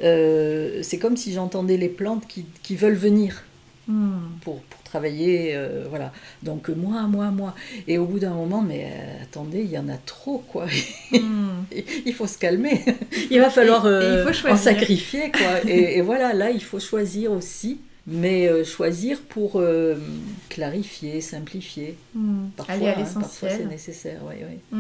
[0.03, 3.43] euh, c'est comme si j'entendais les plantes qui, veulent venir
[3.91, 4.39] hmm.
[4.43, 5.55] pour, travailler.
[5.55, 6.13] Euh, voilà.
[6.43, 7.55] Donc moi, moi, moi.
[7.87, 10.67] Et au bout d'un moment, mais euh, attendez, il y en a trop, quoi.
[11.13, 11.65] Hmm.
[12.07, 12.85] il faut se calmer.
[13.31, 15.65] il va falloir en sacrifier, quoi.
[15.71, 17.81] et, voilà, là, il faut choisir aussi.
[18.07, 19.63] Mais choisir pour
[20.49, 21.97] clarifier, simplifier.
[22.15, 22.49] Hmm.
[22.57, 23.53] Parfois, Aller à hein, l'essentiel.
[23.59, 24.79] c'est nécessaire, oui, oui.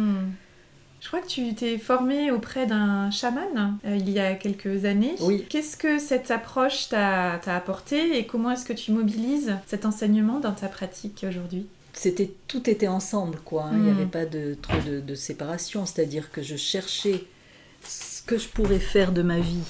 [1.00, 5.14] Je crois que tu t'es formée auprès d'un chaman euh, il y a quelques années.
[5.20, 5.44] Oui.
[5.48, 10.52] Qu'est-ce que cette approche t'a apporté et comment est-ce que tu mobilises cet enseignement dans
[10.52, 11.66] ta pratique aujourd'hui?
[11.92, 13.70] C'était tout était ensemble quoi hein.
[13.72, 13.96] il n'y hmm.
[13.96, 17.24] avait pas de trop de séparation c'est à dire que je cherchais
[17.82, 19.64] ce que je pourrais faire de ma vie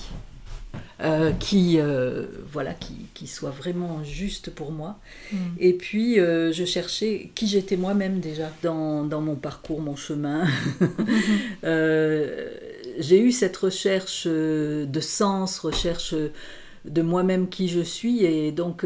[1.03, 4.99] euh, qui, euh, voilà, qui, qui, soit vraiment juste pour moi.
[5.33, 5.37] Mm.
[5.59, 10.47] Et puis, euh, je cherchais qui j'étais moi-même déjà dans, dans, mon parcours, mon chemin.
[12.99, 16.15] J'ai eu cette recherche de sens, recherche
[16.85, 18.85] de moi-même qui je suis et donc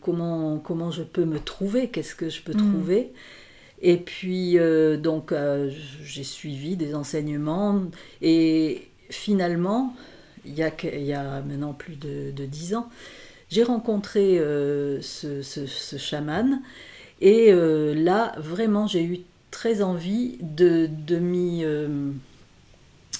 [0.00, 2.72] comment, comment je peux me trouver, qu'est-ce que je peux mm.
[2.72, 3.12] trouver.
[3.82, 4.58] Et puis,
[4.98, 5.32] donc,
[6.02, 7.82] j'ai suivi des enseignements
[8.20, 9.94] et finalement,
[10.44, 12.88] il y a, il y a maintenant plus de, dix ans,
[13.50, 16.60] j'ai rencontré euh, ce, ce, chaman
[17.20, 21.64] et euh, là, vraiment, j'ai eu très envie de, de m'y...
[21.64, 22.10] Euh,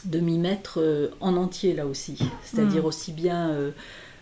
[0.04, 2.86] de mettre en entier là aussi, c'est-à-dire Mm.
[2.86, 3.56] aussi bien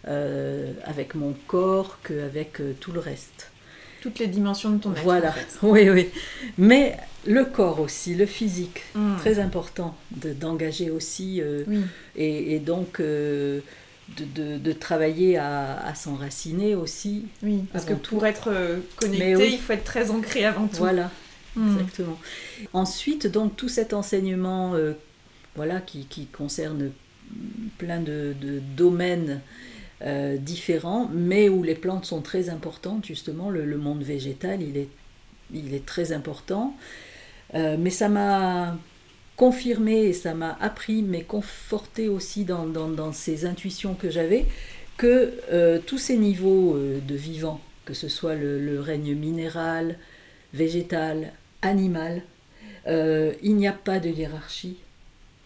[0.05, 3.51] avec mon corps qu'avec tout le reste.
[4.01, 5.03] Toutes les dimensions de ton être.
[5.03, 5.59] Voilà, en fait.
[5.63, 6.09] oui, oui.
[6.59, 9.17] Mais le corps aussi, le physique, Mm.
[9.19, 11.81] très important de- d'engager aussi euh, Oui.
[12.17, 13.61] et, et donc euh,
[14.17, 17.27] de, de- de travailler à, à s'enraciner aussi.
[17.43, 18.15] Oui, parce que tout.
[18.17, 19.51] pour être euh, connecté, oui.
[19.53, 20.79] il faut être très ancré avant tout.
[20.79, 21.11] Voilà,
[21.57, 21.73] Mm.
[21.79, 22.19] exactement.
[22.73, 24.93] Ensuite, donc tout cet enseignement euh,
[25.57, 26.91] voilà, qui, qui concerne
[27.79, 29.41] plein de, de domaines
[30.03, 35.87] euh, différents, mais où les plantes sont très importantes, justement, le, monde végétal, il est,
[35.87, 36.75] très important.
[37.55, 38.79] Euh, mais ça m'a
[39.37, 44.47] confirmé et ça m'a appris, mais conforté aussi dans, ces intuitions que j'avais,
[44.97, 49.99] que euh, tous ces niveaux de vivant, que ce soit le, règne minéral,
[50.55, 52.23] végétal, animal,
[52.87, 54.79] il n'y a pas de hiérarchie.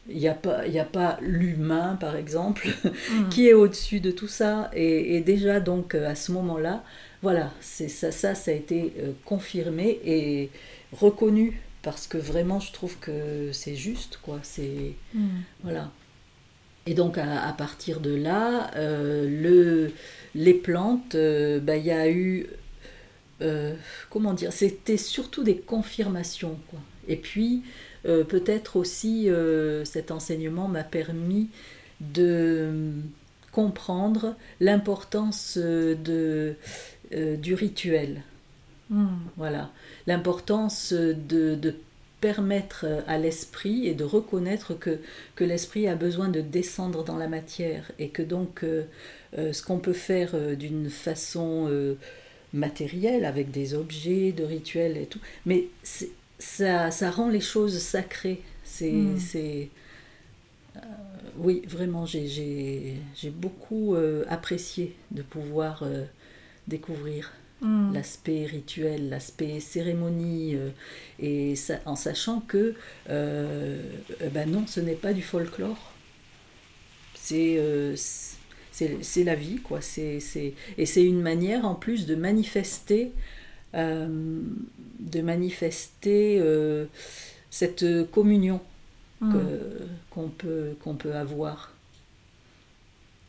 [0.09, 2.69] Il n'y a pas, a pas l'humain, par exemple,
[3.11, 3.29] Mm.
[3.31, 4.71] qui est au-dessus de tout ça.
[4.75, 6.83] Et, et déjà, donc, euh, à ce moment-là,
[7.23, 10.51] voilà, c'est ça, ça, ça a été euh, confirmé et
[10.93, 14.41] reconnu parce que vraiment, je trouve que c'est juste, quoi.
[14.43, 15.27] C'est Mm.
[15.63, 15.91] voilà.
[16.87, 19.91] Et donc, à, à partir de là, euh, le,
[20.35, 22.47] les plantes, euh, bah, il y a eu,
[23.41, 23.75] euh,
[24.11, 26.81] comment dire, c'était surtout des confirmations, quoi.
[27.09, 27.63] Et puis,
[28.07, 31.49] euh, peut-être aussi, euh, cet enseignement m'a permis
[32.01, 32.93] de
[33.53, 36.57] comprendre l'importance euh, de,
[37.15, 38.23] euh, du rituel.
[38.91, 39.07] Mm.
[39.37, 39.71] Voilà,
[40.07, 41.75] l'importance de, de
[42.21, 44.99] permettre à l'esprit et de reconnaître que,
[45.37, 48.65] que l'esprit a besoin de descendre dans la matière et que donc
[49.37, 51.69] ce qu'on peut faire d'une façon
[52.55, 57.79] matérielle avec des objets, de rituels et tout, mais c'est- ça, ça rend les choses
[57.79, 58.43] sacrées.
[58.65, 59.19] C'est, Mm.
[60.77, 60.81] euh,
[61.37, 62.97] oui, vraiment, j'ai,
[63.33, 66.05] beaucoup euh, apprécié de pouvoir euh,
[66.69, 67.95] découvrir Mm.
[67.95, 70.57] l'aspect rituel, l'aspect cérémonie,
[71.21, 72.75] et ça- en sachant que,
[73.09, 75.93] ben non, ce n'est pas du folklore.
[77.15, 77.59] C'est
[78.73, 79.81] c'est la vie, quoi.
[79.81, 83.13] C'est c'est- et c'est une manière en plus de manifester,
[83.75, 86.87] de manifester euh,
[87.51, 88.61] cette communion
[89.21, 89.33] Mm.
[89.33, 89.79] que-
[90.11, 91.73] qu'on peut, qu'on peut avoir.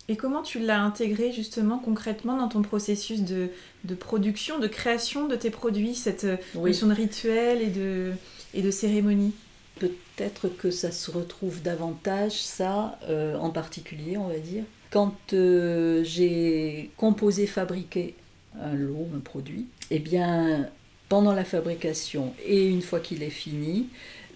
[0.07, 3.49] Et comment tu l'as intégré justement concrètement dans ton processus de,
[3.85, 6.71] de production, de création de tes produits, cette euh, Oui.
[6.71, 8.11] notion de rituel et de,
[8.55, 9.33] et de cérémonie?
[9.79, 16.03] Peut-être que ça se retrouve davantage, ça, euh, en particulier, on va dire, quand euh,
[16.03, 18.15] j'ai composé, fabriqué
[18.61, 20.69] un lot, un produit, eh bien,
[21.09, 23.87] pendant la fabrication et une fois qu'il est fini,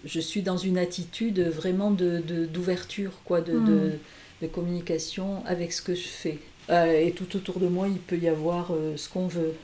[0.04, 3.64] je suis dans une attitude vraiment de, de- d'ouverture, quoi, de, Mm.
[3.66, 3.92] de,
[4.42, 6.38] de communication avec ce que je fais.
[6.70, 9.54] Euh, et tout autour de moi, il peut y avoir euh, ce qu'on veut.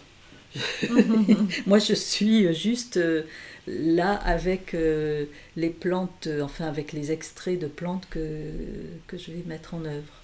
[1.67, 3.23] Moi, je suis juste euh,
[3.67, 4.75] là avec
[5.57, 8.21] les plantes, enfin avec les extraits de plantes que,
[9.07, 10.23] que je vais mettre en œuvre.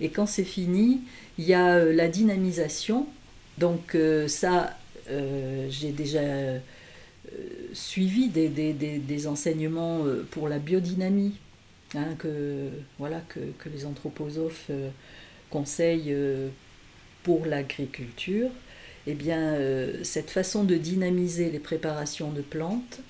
[0.00, 1.00] Et quand c'est fini,
[1.38, 3.06] il y a la dynamisation.
[3.58, 4.76] Donc euh, ça,
[5.10, 6.58] euh, j'ai déjà euh,
[7.72, 11.34] suivi des, enseignements pour la biodynamie,
[11.94, 14.70] hein, que, voilà, que, les anthroposophes
[15.50, 16.16] conseillent
[17.22, 18.50] pour l'agriculture.
[19.06, 19.56] Eh bien,
[20.02, 23.00] cette façon de dynamiser les préparations de plantes,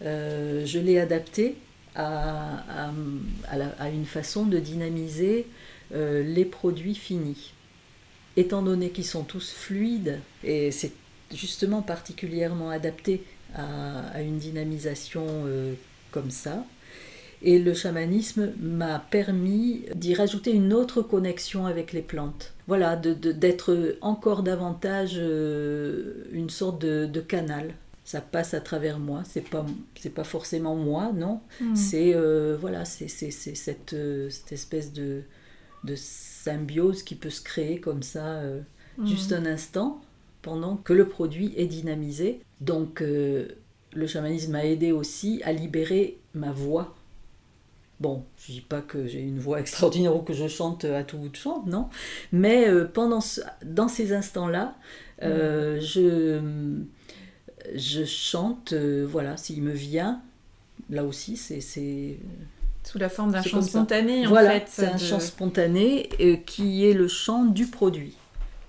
[0.00, 1.56] je l'ai adaptée
[1.94, 2.90] à,
[3.92, 5.46] une façon de dynamiser
[5.92, 7.52] les produits finis.
[8.42, 10.92] Étant donné qu'ils sont tous fluides, et c'est
[11.34, 13.12] justement particulièrement adapté
[13.54, 13.64] à,
[14.16, 15.74] à une dynamisation euh,
[16.14, 16.64] comme ça,
[17.42, 22.52] et le chamanisme m'a permis d'y rajouter une autre connexion avec les plantes.
[22.66, 27.74] Voilà, de- de- d'être encore davantage euh, une sorte de, de canal.
[28.04, 29.22] Ça passe à travers moi.
[29.30, 29.64] C'est pas
[30.00, 31.40] c'est pas forcément moi, non.
[31.60, 31.76] Mm.
[31.76, 33.94] C'est euh, voilà, c'est cette,
[34.30, 35.22] cette espèce de,
[35.84, 35.94] de
[36.44, 38.60] symbiose qui peut se créer comme ça, euh,
[38.98, 39.06] Mm.
[39.06, 40.00] juste un instant,
[40.42, 42.40] pendant que le produit est dynamisé.
[42.60, 43.46] Donc euh,
[43.94, 46.96] le chamanisme m'a aidé aussi à libérer ma voix.
[48.00, 51.16] Bon, je dis pas que j'ai une voix extraordinaire ou que je chante à tout
[51.18, 51.88] bout de champ, non.
[52.32, 54.76] Mais euh, pendant ce- dans ces instants-là,
[55.22, 56.40] euh, je,
[57.74, 60.22] je chante, voilà, s'il me vient,
[60.90, 62.18] là aussi, c'est- c'est
[62.88, 64.64] Sous la forme d'un chant spontané, en voilà, fait.
[64.66, 68.14] c'est un de- chant spontané euh, qui est le chant du produit,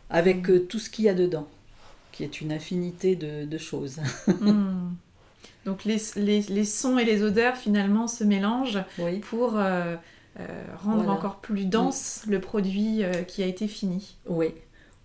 [0.10, 1.47] avec euh, tout ce qu'il y a dedans,
[2.12, 4.01] qui est une infinité de, de choses.
[4.27, 4.89] Mm.
[5.65, 8.84] Donc les, les, les, sons et les odeurs finalement se mélangent
[9.21, 9.95] pour euh,
[10.84, 14.17] rendre encore plus dense le produit qui a été fini.
[14.27, 14.53] Oui,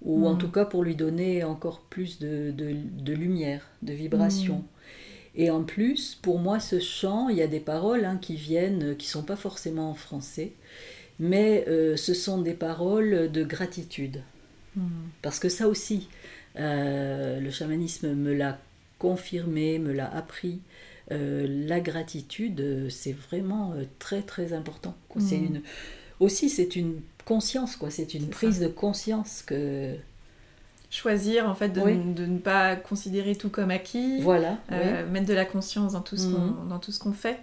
[0.03, 0.38] ou en hmm.
[0.38, 4.64] tout cas pour lui donner encore plus de, de, de lumière, de vibration.
[5.37, 8.97] Et en plus, pour moi, ce chant, il y a des paroles hein, qui viennent,
[8.97, 10.53] qui sont pas forcément en français,
[11.18, 14.23] mais euh, ce sont des paroles de gratitude.
[14.77, 15.09] Hmm.
[15.23, 16.09] Parce que ça aussi,
[16.57, 18.59] euh, le chamanisme me l'a
[18.99, 20.61] confirmé, me l'a appris.
[21.11, 24.97] Euh, la gratitude, c'est vraiment très très important.
[25.18, 25.62] C'est une,
[26.20, 27.90] aussi, c'est une conscience, quoi.
[27.90, 29.94] C'est une prise de conscience que
[30.94, 34.20] choisir en fait de, ne pas considérer tout comme acquis.
[34.20, 34.59] Voilà.
[34.70, 36.68] Euh, mettre de la conscience dans tout ce qu'on mhm.
[36.68, 37.38] dans tout ce qu'on fait.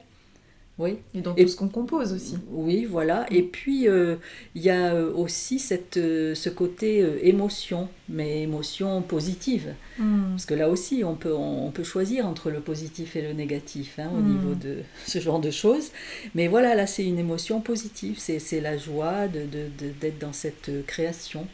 [0.77, 0.97] Oui.
[1.13, 2.37] Et dans tout ce qu'on compose aussi.
[2.49, 3.25] Oui, voilà.
[3.29, 4.15] Et puis euh,
[4.55, 9.75] il y a euh, aussi cette, ce côté émotion, mais émotion positive.
[9.99, 10.31] Hmm.
[10.31, 13.99] Parce que là aussi, on peut, on, peut choisir entre le positif et le négatif
[13.99, 15.91] hein, au niveau de ce genre de choses.
[16.35, 18.17] Mais voilà, là c'est une émotion positive.
[18.17, 21.45] C'est la joie d'être de, de, dans cette création.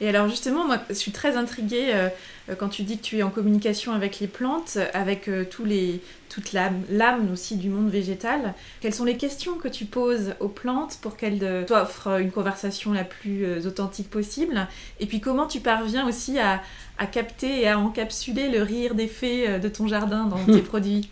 [0.00, 2.08] Et alors justement, moi, je suis très intriguée euh,
[2.50, 5.64] euh, quand tu dis que tu es en communication avec les plantes, avec euh, tous
[5.64, 8.54] les, toute l'âme aussi du monde végétal.
[8.80, 13.04] Quelles sont les questions que tu poses aux plantes pour qu'elles t'offrent une conversation la
[13.04, 14.68] plus authentique possible?
[15.00, 16.62] Et puis comment tu parviens aussi à,
[16.98, 21.08] à, capter et à encapsuler le rire des fées de ton jardin dans tes produits?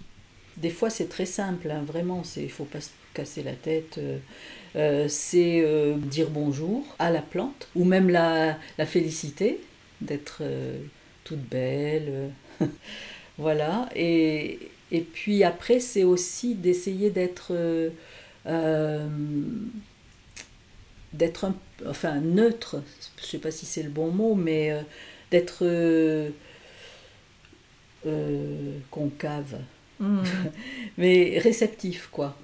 [0.56, 2.22] Des fois, c'est très simple, hein, vraiment.
[2.36, 3.98] Il ne faut pas se casser la tête.
[3.98, 4.18] Euh,
[5.08, 9.60] c'est euh, dire bonjour à la plante, ou même la, la féliciter
[10.00, 10.78] d'être euh,
[11.22, 12.30] toute belle.
[13.38, 13.88] voilà.
[13.94, 14.58] Et,
[14.90, 17.52] et, puis après, c'est aussi d'essayer d'être
[21.12, 21.52] d'être
[21.88, 22.82] enfin neutre,
[23.20, 24.76] je sais pas si c'est le bon mot, mais
[25.30, 25.64] d'être
[28.90, 29.60] concave,
[30.00, 30.22] mmh.
[30.98, 32.36] mais réceptif quoi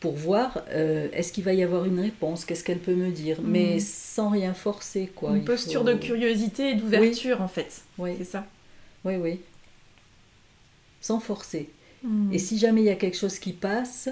[0.00, 3.38] pour voir euh, est-ce qu'il va y avoir une réponse, qu'est-ce qu'elle peut me dire,
[3.42, 3.80] mais mhm.
[3.80, 5.10] sans rien forcer.
[5.14, 5.30] Quoi.
[5.36, 7.82] Une posture de curiosité et d'ouverture en fait.
[7.98, 8.12] Oui.
[8.18, 8.46] C'est ça.
[9.04, 9.40] Oui, oui.
[11.00, 11.68] Sans forcer.
[12.02, 12.32] Mhm.
[12.32, 14.08] Et si jamais il y a quelque chose qui passe,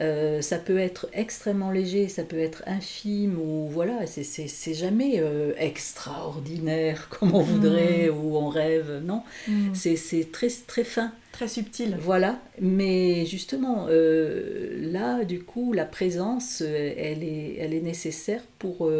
[0.00, 5.52] euh, ça peut être extrêmement léger, ça peut être infime, ou voilà, c'est jamais euh,
[5.58, 8.16] extraordinaire comme on voudrait, mm.
[8.16, 9.22] ou on rêve, non.
[9.46, 9.74] Mm.
[9.74, 11.12] C'est très, très fin.
[11.32, 11.96] Très subtil.
[11.98, 18.90] Voilà, mais justement, euh, là, du coup, la présence, elle est, elle est nécessaire pour,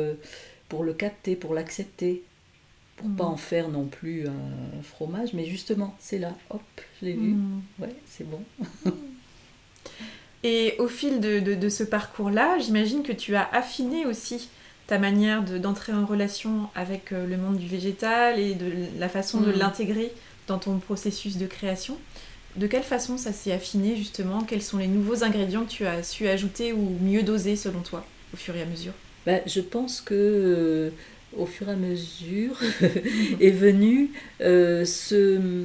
[0.69, 2.23] pour le capter, pour l'accepter,
[2.97, 3.33] pour pas mm.
[3.33, 6.63] en faire non plus un fromage, mais justement, c'est là, hop,
[7.01, 7.35] je l'ai vu,
[7.79, 8.43] ouais, c'est bon.
[10.45, 14.49] Et au fil de, ce parcours-là, j'imagine que tu as affiné aussi
[14.87, 19.41] ta manière d'entrer en relation avec euh, le monde du végétal et de la façon
[19.41, 19.59] de mm.
[19.59, 20.13] l'intégrer
[20.49, 21.97] dans ton processus de création.
[22.57, 24.43] De quelle façon ça s'est affiné justement?
[24.43, 28.05] Quels sont les nouveaux ingrédients que tu as su ajouter ou mieux doser selon toi
[28.35, 28.93] au fur et à mesure?
[29.25, 30.91] Ben, Je pense que euh,
[31.37, 32.61] au fur et à mesure
[33.41, 34.11] est venu
[34.41, 35.65] euh, ce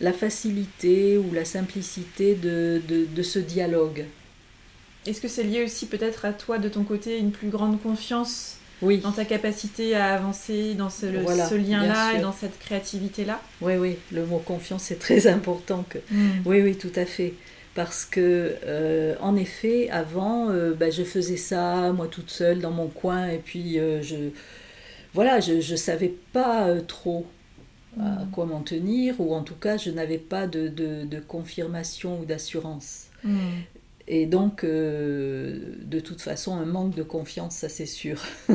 [0.00, 4.04] la facilité ou la simplicité de, de, ce dialogue.
[5.06, 8.57] Est-ce que c'est lié aussi peut-être à toi, de ton côté, une plus grande confiance
[8.82, 8.98] oui.
[8.98, 13.96] dans ta capacité à avancer dans ce, ce lien-là et dans cette créativité-là Oui, oui,
[14.12, 15.84] le mot confiance est très important.
[15.88, 15.98] Que...
[16.10, 16.42] Hmm.
[16.44, 17.34] Oui, oui, tout à fait.
[17.74, 22.72] Parce que, euh, en effet, avant, euh, bah, je faisais ça, moi toute seule, dans
[22.72, 24.16] mon coin, et puis euh, je.
[25.14, 27.26] Voilà, je ne savais pas trop
[27.98, 32.24] à quoi m'en tenir, ou en tout cas, je n'avais pas de, de, confirmation ou
[32.24, 33.06] d'assurance.
[33.24, 33.38] Mm.
[34.10, 38.22] Et donc, euh, de toute façon, un manque de confiance, ça c'est sûr.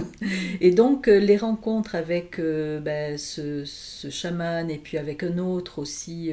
[0.61, 5.37] Et donc, euh, les rencontres avec euh, ben, ce, ce, chaman et puis avec un
[5.37, 6.31] autre aussi,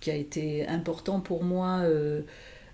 [0.00, 1.82] qui a été important pour moi,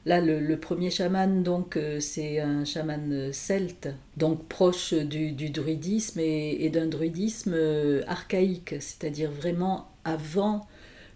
[0.06, 6.86] Là, le, premier chaman, donc, c'est un chaman celte, donc proche du, druidisme et, d'un
[6.86, 7.54] druidisme
[8.06, 10.66] archaïque, c'est-à-dire vraiment avant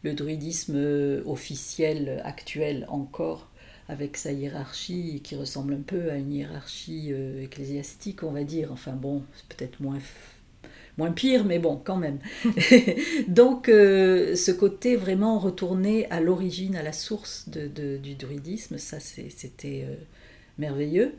[0.03, 3.49] le druidisme officiel actuel encore,
[3.89, 8.73] avec sa hiérarchie qui ressemble un peu à une hiérarchie ecclésiastique, on va dire.
[8.73, 9.99] Enfin bon, c'est peut-être moins
[10.99, 12.19] moins pire, mais bon, quand même.
[13.29, 19.85] Donc, euh, ce côté vraiment retourné à l'origine, à la source du druidisme, ça c'était
[19.89, 19.95] euh,
[20.59, 21.15] merveilleux.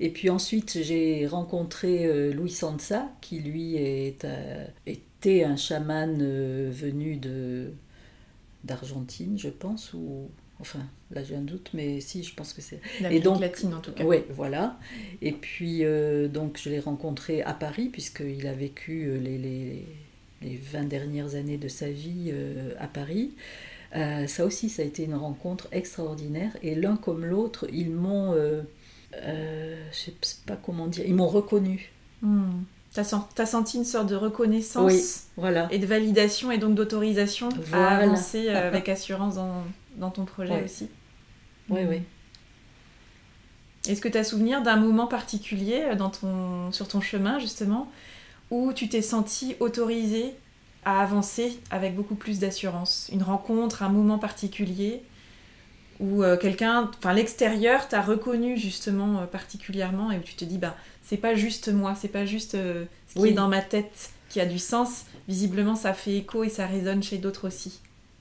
[0.00, 6.18] Et puis ensuite, j'ai rencontré euh, Louis Sansa, qui lui était un chaman
[6.70, 7.72] venu de
[8.64, 10.78] d'Argentine, je pense, ou Enfin,
[11.10, 12.80] là j'ai un doute, mais si, je pense que c'est.
[13.10, 14.04] Et donc latine en tout cas.
[14.04, 14.78] Oui, voilà.
[15.20, 19.84] Et puis euh, donc je l'ai rencontré à Paris puisqu'il a vécu euh, les, les,
[20.42, 23.32] les, 20 dernières années de sa vie euh, à Paris.
[23.94, 26.56] Euh, ça aussi, ça a été une rencontre extraordinaire.
[26.62, 28.34] Et l'un comme l'autre, ils m'ont,
[29.12, 30.14] je sais
[30.46, 31.92] pas comment dire, ils m'ont reconnu.
[32.22, 32.62] Hmm.
[32.94, 35.68] Tu as, senti une sorte de reconnaissance voilà.
[35.70, 39.64] et de validation et donc d'autorisation à avancer avec assurance dans,
[39.96, 40.88] dans ton projet aussi.
[41.68, 42.02] Oui, oui.
[43.88, 47.90] Est-ce que tu as souvenir d'un moment particulier dans ton, sur ton chemin, justement,
[48.50, 50.34] où tu t'es senti autorisé
[50.84, 53.08] à avancer avec beaucoup plus d'assurance?
[53.12, 55.02] Une rencontre, un moment particulier
[56.00, 60.58] où euh, quelqu'un, enfin l'extérieur t'a reconnu justement euh, particulièrement et où tu te dis,
[60.58, 64.10] bah, c'est pas juste moi, c'est pas juste euh, ce qui est dans ma tête
[64.28, 65.06] qui a du sens.
[65.28, 67.80] Visiblement, ça fait écho et ça résonne chez d'autres aussi.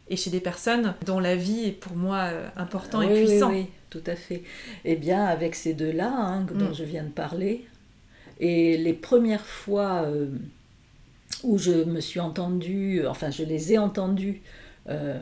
[0.09, 3.49] Et chez des personnes dont la vie est pour moi important et puissant.
[3.49, 4.43] Oui, tout à fait.
[4.83, 6.75] Eh bien, avec ces deux-là hein, dont mm.
[6.75, 7.65] je viens de parler,
[8.39, 10.05] et les premières fois
[11.43, 14.41] où je me suis entendue, enfin je les ai entendus
[14.87, 15.19] euh,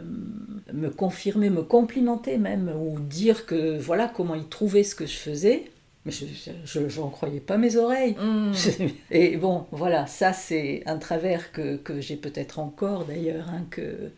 [0.74, 5.16] me confirmer, me complimenter même, ou dire que voilà comment ils trouvaient ce que je
[5.16, 5.66] faisais.
[6.06, 8.18] Mais je n'en croyais pas mes oreilles.
[8.22, 8.52] Mm.
[9.12, 14.12] Et bon, voilà, ça c'est un travers que, que j'ai peut-être encore d'ailleurs, hein, que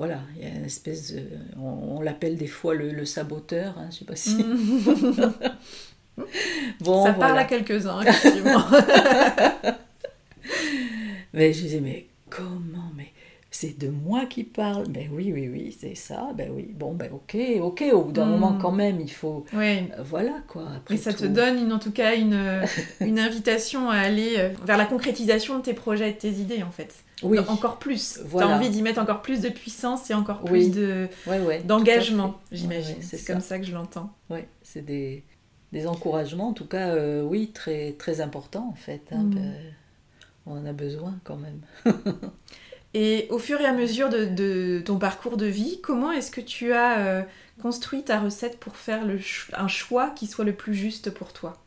[0.00, 1.20] voilà, il y a une espèce de...
[1.60, 4.42] On, l'appelle des fois le, saboteur, hein, je sais pas si...
[4.42, 5.34] Mm.
[6.80, 8.64] bon, ça parle à quelques-uns, effectivement.
[11.34, 13.12] Mais je disais, mais comment Mais
[13.50, 16.30] c'est de moi qui parle Ben oui, oui, oui, c'est ça.
[16.34, 17.84] Ben oui, bon, ben ok, ok.
[17.92, 18.30] Au bout d'un hmm.
[18.30, 19.44] moment, quand même, il faut.
[19.52, 19.80] Oui.
[19.80, 20.64] Euh, voilà, quoi.
[20.78, 22.62] Après ça te donne, une, en tout cas, une,
[23.00, 26.62] une invitation à aller euh, vers la concrétisation de tes projets et de tes idées,
[26.62, 27.04] en fait.
[27.22, 27.38] Oui.
[27.38, 28.20] encore plus.
[28.24, 28.46] Voilà.
[28.46, 31.08] Tu as envie d'y mettre encore plus de puissance et encore plus de
[31.64, 32.96] d'engagement, j'imagine.
[33.02, 34.14] c'est comme ça que je l'entends.
[34.30, 35.24] Oui, c'est des,
[35.72, 39.02] des encouragements, en tout cas, oui, très, très importants, en fait.
[39.12, 39.54] Hein, ben,
[40.46, 41.60] on en a besoin quand même.
[42.94, 46.72] et au fur et à mesure de, ton parcours de vie, comment est-ce que tu
[46.72, 47.22] as euh,
[47.62, 49.02] construit ta recette pour faire
[49.54, 51.62] un choix qui soit le plus juste pour toi?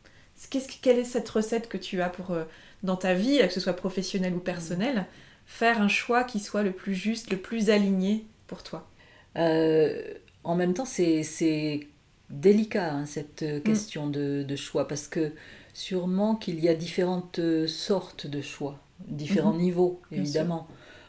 [0.82, 2.44] Quelle est cette recette que tu as pour, euh,
[2.82, 5.06] dans ta vie, que ce soit professionnelle ou personnelle,
[5.46, 8.88] faire un choix qui soit le plus juste, le plus aligné pour toi
[9.36, 10.02] euh,
[10.42, 11.86] En même temps, c'est
[12.30, 13.60] délicat hein, cette mm.
[13.60, 15.32] question de, choix parce que
[15.72, 19.62] sûrement qu'il y a différentes sortes de choix, différents mhm.
[19.62, 20.68] niveaux, évidemment.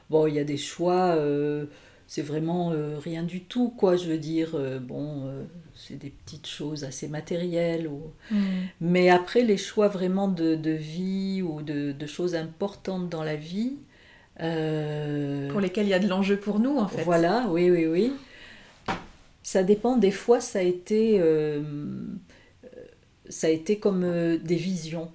[0.10, 1.66] Bon, il y a des choix, euh,
[2.08, 4.58] c'est vraiment euh, rien du tout, quoi, je veux dire.
[4.82, 5.32] bon,
[5.76, 7.90] c'est des petites choses assez matérielles.
[8.32, 8.40] Mhm.
[8.82, 13.78] Mais après, les choix vraiment de, vie ou de, de, choses importantes dans la vie.
[14.38, 17.04] Pour lesquels il y a de l'enjeu pour nous, en fait.
[17.04, 18.14] Voilà, oui, oui, oui.
[19.44, 21.22] Ça dépend, des fois, ça a été
[23.30, 25.12] ça a été comme euh, des visions.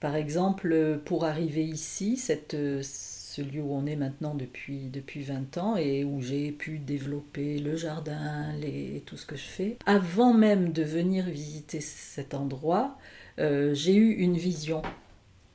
[0.00, 4.88] Par exemple, euh, pour arriver ici, cette, euh, ce lieu où on est maintenant depuis,
[4.88, 9.44] depuis 20 ans et où j'ai pu développer le jardin, les, tout ce que je
[9.44, 12.96] fais, avant même de venir visiter cet endroit,
[13.38, 14.80] j'ai eu une vision.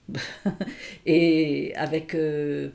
[1.05, 2.15] et avec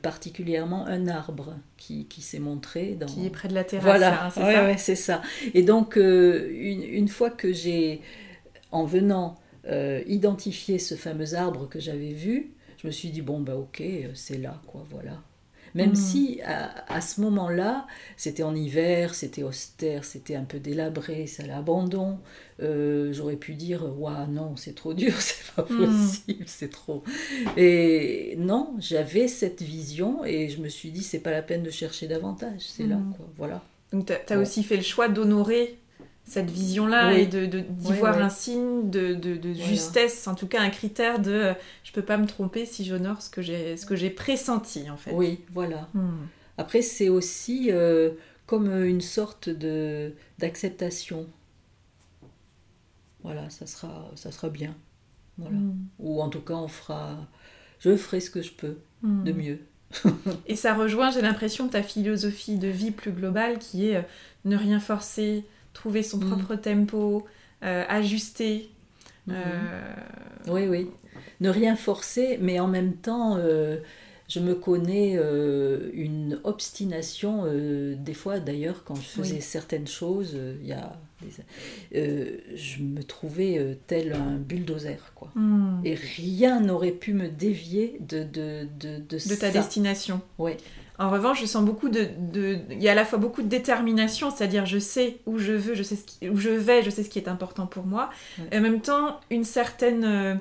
[0.01, 3.05] particulièrement un arbre qui, qui s'est montré dans...
[3.05, 4.25] Qui est près de la terrasse, voilà.
[4.25, 5.21] Hein, c'est ça ouais, c'est ça.
[5.53, 8.01] Et donc, une, une fois que j'ai
[8.71, 9.37] en venant
[9.69, 13.81] euh, identifier ce fameux arbre que j'avais vu, je me suis dit, bon, bah ok,
[13.81, 15.21] euh, c'est là, quoi, voilà.
[15.75, 15.95] Même hmm.
[15.95, 22.19] si à, ce moment-là, c'était en hiver, c'était austère, c'était un peu délabré, à l'abandon,
[22.61, 25.77] euh, j'aurais pu dire, waouh, non, c'est trop dur, c'est pas hmm.
[25.77, 27.03] possible, c'est trop.
[27.55, 31.71] Et non, j'avais cette vision et je me suis dit, c'est pas la peine de
[31.71, 33.13] chercher davantage, c'est là, hmm.
[33.15, 33.63] quoi, voilà.
[33.93, 35.77] Donc tu as, aussi fait le choix d'honorer
[36.27, 40.69] cette vision-là et de, d'y voir un signe de, de, justesse, en tout cas un
[40.69, 41.53] critère de euh,
[41.83, 44.97] je peux pas me tromper si j'honore ce que j'ai ce que j'ai pressenti en
[44.97, 45.11] fait.
[45.13, 45.87] Oui, voilà.
[45.93, 46.27] Hmm.
[46.57, 48.11] Après c'est aussi euh,
[48.45, 51.27] comme une sorte de d'acceptation.
[53.23, 54.75] Voilà, ça sera ça sera bien.
[55.37, 55.55] Voilà.
[55.55, 55.87] Hmm.
[55.99, 57.25] Ou en tout cas on fera
[57.79, 59.23] je ferai ce que je peux hmm.
[59.23, 59.59] de mieux.
[60.47, 64.01] et ça rejoint, j'ai l'impression, ta philosophie de vie plus globale qui est euh,
[64.43, 65.45] ne rien forcer,
[65.77, 66.29] trouver son mm.
[66.29, 67.25] propre tempo,
[67.63, 68.69] euh, ajuster.
[69.27, 69.33] Mm-hmm.
[69.35, 69.93] Euh,
[70.47, 70.89] oui, oui.
[71.39, 73.77] Ne rien forcer, mais en même temps, euh,
[74.27, 75.19] je me connais
[75.93, 77.45] une obstination,
[77.95, 80.97] des fois d'ailleurs, quand je faisais certaines choses, il y a
[81.91, 85.31] je me trouvais tel un bulldozer, quoi.
[85.35, 85.81] Mm.
[85.85, 90.21] Et rien n'aurait pu me dévier de, de, de, de, ta destination.
[90.37, 90.53] Oui.
[90.99, 92.07] En revanche, je sens beaucoup de,
[92.71, 95.75] il y a à la fois beaucoup de détermination, c'est-à-dire je sais où je veux,
[95.75, 98.09] je sais ce où je vais, je sais ce qui est important pour moi,
[98.51, 100.35] et en même temps une certaine euh,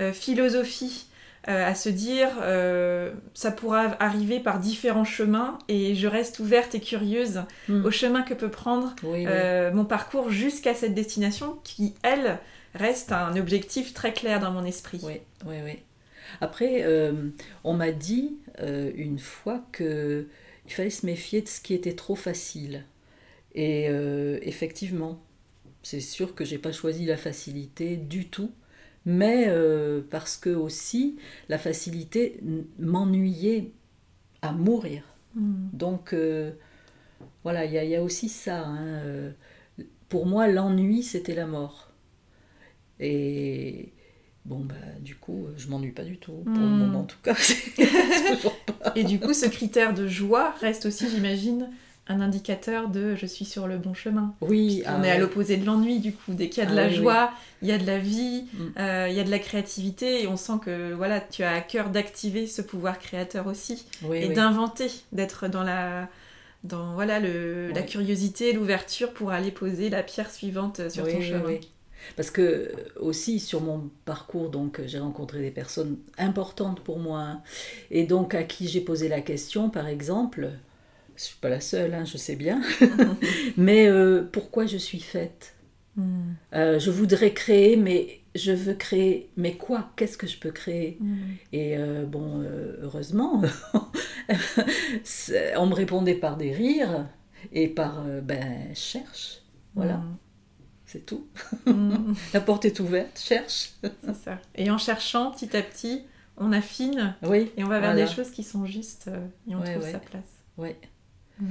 [0.00, 1.06] euh, philosophie
[1.48, 6.74] euh, à se dire euh, ça pourra arriver par différents chemins et je reste ouverte
[6.74, 7.84] et curieuse Mm.
[7.86, 9.32] au chemin que peut prendre Oui, oui.
[9.74, 12.38] mon parcours jusqu'à cette destination qui, elle,
[12.74, 15.00] reste un objectif très clair dans mon esprit.
[15.02, 15.78] Oui, oui, oui.
[16.40, 17.30] Après, euh,
[17.64, 20.28] on m'a dit euh, une fois que
[20.66, 22.84] il fallait se méfier de ce qui était trop facile.
[23.54, 25.18] Et euh, effectivement,
[25.82, 28.52] c'est sûr que j'ai pas choisi la facilité du tout,
[29.06, 29.48] mais
[30.10, 31.16] parce que aussi
[31.48, 32.40] la facilité
[32.78, 33.72] m'ennuyait
[34.42, 35.04] à mourir.
[35.36, 35.74] Mm.
[35.74, 36.14] Donc
[37.44, 38.64] voilà, il y, a- il y a aussi ça.
[38.66, 39.32] hein,
[40.08, 41.90] Pour moi, l'ennui, c'était la mort.
[43.00, 43.92] Et
[44.44, 46.78] bon, bah, du coup, je m'ennuie pas du tout, pour le Hmm.
[46.78, 47.34] moment en tout cas.
[48.82, 51.70] Pas- Et du coup, ce critère de joie reste aussi, j'imagine,
[52.06, 54.34] un indicateur de je suis sur le bon chemin.
[54.42, 55.20] Oui, On ah est à ouais.
[55.20, 56.34] l'opposé de l'ennui, du coup.
[56.34, 57.32] Dès qu'il y a de Ah la oui, joie,
[57.62, 58.58] il y a de la vie, Mm.
[58.78, 61.60] euh, il y a de la créativité, et on sent que voilà, tu as à
[61.62, 66.08] cœur d'activer ce pouvoir créateur aussi, Oui, et d'inventer, d'être dans la
[66.62, 71.18] dans voilà le, la curiosité, l'ouverture pour aller poser la pierre suivante sur Oui, ton
[71.18, 71.42] oui, chemin.
[71.46, 71.60] oui.
[72.16, 77.42] Parce que aussi sur mon parcours, donc j'ai rencontré des personnes importantes pour moi, hein.
[77.90, 80.50] et donc à qui j'ai posé la question, par exemple,
[81.16, 82.60] je suis pas la seule, hein, je sais bien,
[83.56, 85.54] mais euh, pourquoi je suis faite?
[85.96, 86.32] Mm.
[86.54, 89.90] Euh, Je voudrais créer, mais je veux créer, mais quoi?
[89.96, 90.98] Qu'est-ce que je peux créer?
[91.00, 91.16] Mm.
[91.52, 92.44] Et euh, bon,
[92.82, 93.42] heureusement,
[95.56, 97.06] on me répondait par des rires
[97.52, 99.42] et par ben cherche,
[99.74, 100.02] voilà,
[100.94, 101.26] c'est tout.
[101.66, 102.14] Mm.
[102.32, 103.72] La porte est ouverte, cherche.
[103.82, 104.38] C'est ça.
[104.54, 106.02] Et en cherchant petit à petit,
[106.38, 108.06] on affine Oui, et on va vers Voilà.
[108.08, 109.92] des choses qui sont justes euh, et on Ouais, trouve ouais.
[109.92, 110.22] sa place.
[110.56, 110.76] ouais.
[111.40, 111.46] Mm.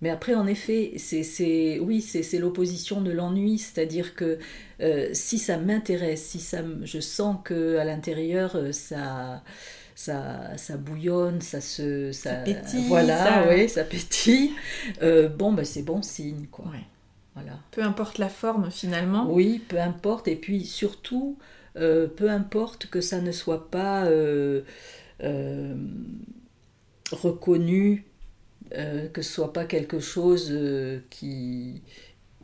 [0.00, 4.38] Mais après, en effet, c'est, c'est, oui, c'est, c'est l'opposition de l'ennui, c'est-à-dire que
[4.80, 9.44] euh, si ça m'intéresse, si ça, je sens que à l'intérieur euh, ça,
[9.94, 14.50] ça, ça bouillonne, ça se, ça, pétille, voilà, ça- oui, ça pétille.
[15.02, 16.64] euh, bon, ben c'est bon signe, quoi.
[16.64, 16.82] Ouais.
[17.34, 17.52] Voilà.
[17.70, 19.26] Peu importe la forme finalement.
[19.30, 20.28] Oui, peu importe.
[20.28, 21.38] Et puis surtout,
[21.76, 24.62] euh, peu importe que ça ne soit pas euh,
[25.22, 25.74] euh,
[27.12, 28.04] reconnu,
[28.70, 30.52] que ce soit pas quelque chose
[31.10, 31.82] qui,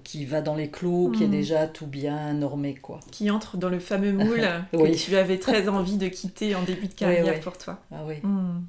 [0.04, 1.32] qui va dans les clous, qui est Mhm.
[1.32, 3.00] déjà tout bien normé, quoi.
[3.10, 4.94] qui entre dans le fameux moule que Oui.
[4.96, 7.40] tu avais très envie de quitter en début de carrière Oui, oui.
[7.40, 7.80] pour toi.
[7.90, 8.16] Ah oui.
[8.22, 8.60] Mm.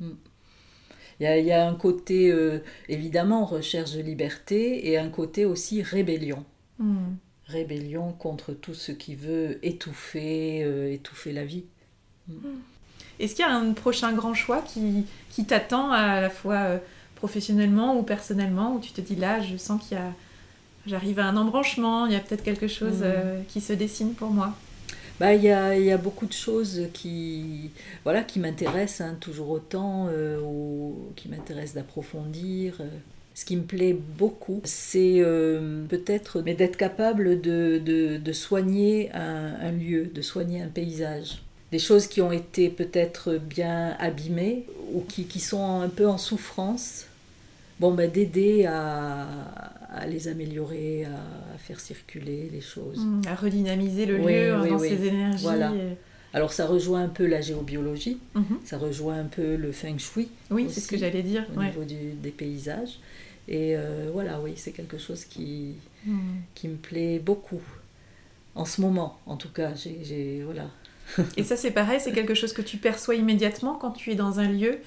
[1.19, 5.09] Il y a, il y a un côté, euh, évidemment, recherche de liberté et un
[5.09, 6.45] côté aussi rébellion.
[6.79, 7.15] Mm.
[7.47, 11.65] Rébellion contre tout ce qui veut étouffer, euh, étouffer la vie.
[13.19, 16.77] Est-ce qu'il y a un prochain grand choix qui, qui t'attend à la fois euh,
[17.15, 20.13] professionnellement ou personnellement où tu te dis là je sens qu'il y a
[20.85, 23.03] j'arrive à un embranchement, il y a peut-être quelque chose
[23.47, 24.55] qui se dessine pour moi?
[25.19, 27.71] Bah, il y a, y a beaucoup de choses qui,
[28.05, 32.77] voilà, qui m'intéressent hein, toujours autant, euh, ou qui m'intéressent d'approfondir.
[32.79, 32.85] euh.
[33.35, 39.71] Ce qui me plaît beaucoup, c'est euh, peut-être mais d'être capable de, de, soigner un,
[39.71, 41.41] lieu, de soigner un paysage.
[41.71, 46.17] Des choses qui ont été peut-être bien abîmées ou qui, qui sont un peu en
[46.17, 47.05] souffrance.
[47.79, 49.27] Bon, bah, d'aider à,
[49.91, 51.09] à les améliorer, à,
[51.55, 52.99] à faire circuler les choses.
[53.03, 53.21] Mm.
[53.27, 54.89] À redynamiser le Oui, lieu hein, oui, dans oui.
[54.89, 55.43] ses énergies.
[55.43, 55.71] Voilà.
[55.73, 55.97] et-
[56.33, 58.59] Alors ça rejoint un peu la géobiologie, Mhm.
[58.63, 61.45] ça rejoint un peu le feng shui Oui, c'est ce que j'allais dire.
[61.55, 61.65] au ouais.
[61.67, 62.99] niveau du- des paysages.
[63.47, 65.73] Et euh, voilà, oui, c'est quelque chose qui,
[66.05, 66.17] Mm.
[66.53, 67.61] qui me plaît beaucoup.
[68.55, 70.67] En ce moment, en tout cas, j'ai- voilà.
[71.37, 74.39] Et ça, c'est pareil, c'est quelque chose que tu perçois immédiatement quand tu es dans
[74.39, 74.77] un lieu.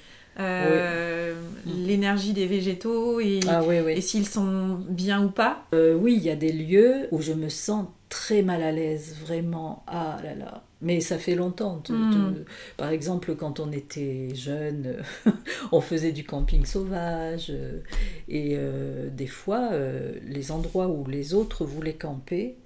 [0.40, 1.34] Euh,
[1.66, 1.72] Oui.
[1.86, 3.92] L'énergie des végétaux et, Ah oui, oui.
[3.92, 5.64] et s'ils sont bien ou pas.
[5.74, 9.16] Euh, oui, il y a des lieux où je me sens très mal à l'aise,
[9.24, 9.84] vraiment.
[9.86, 10.64] Ah là là.
[10.80, 11.78] Mais ça fait longtemps.
[11.78, 12.34] te- Mm.
[12.34, 14.96] te- Par exemple, quand on était jeune,
[15.72, 17.46] on faisait du camping sauvage.
[17.50, 17.80] euh,
[18.28, 22.56] Et euh, des fois, euh, les endroits où les autres voulaient camper,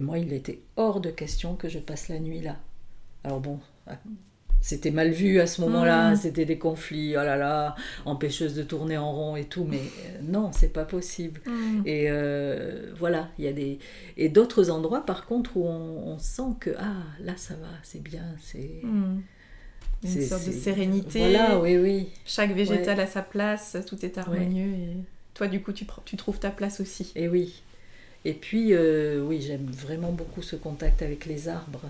[0.00, 2.56] moi, il était hors de question que je passe la nuit là.
[3.24, 3.58] Alors bon,
[4.60, 6.16] c'était mal vu à ce moment-là, Mm.
[6.16, 10.18] c'était des conflits, oh là là, empêcheuse de tourner en rond et tout, mais euh,
[10.22, 11.40] non, c'est pas possible.
[11.46, 11.82] Mm.
[11.86, 13.78] Et euh, voilà, il y a des
[14.16, 18.02] et d'autres endroits par contre où on, on sent que ah là ça va, c'est
[18.02, 19.20] bien, c'est Mm.
[20.04, 21.18] Une c'est- sorte de sérénité.
[21.20, 22.08] Voilà, oui, oui.
[22.24, 24.70] Chaque végétal a sa place, tout est harmonieux.
[24.70, 24.78] Ouais.
[24.92, 24.96] Et
[25.34, 27.10] toi, du coup, tu, tu trouves ta place aussi.
[27.16, 27.62] Et oui.
[28.24, 31.82] Et puis euh, oui, j'aime vraiment beaucoup ce contact avec les arbres.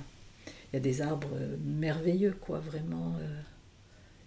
[0.72, 3.14] Il y a des arbres euh, merveilleux, quoi, vraiment.
[3.20, 3.40] euh.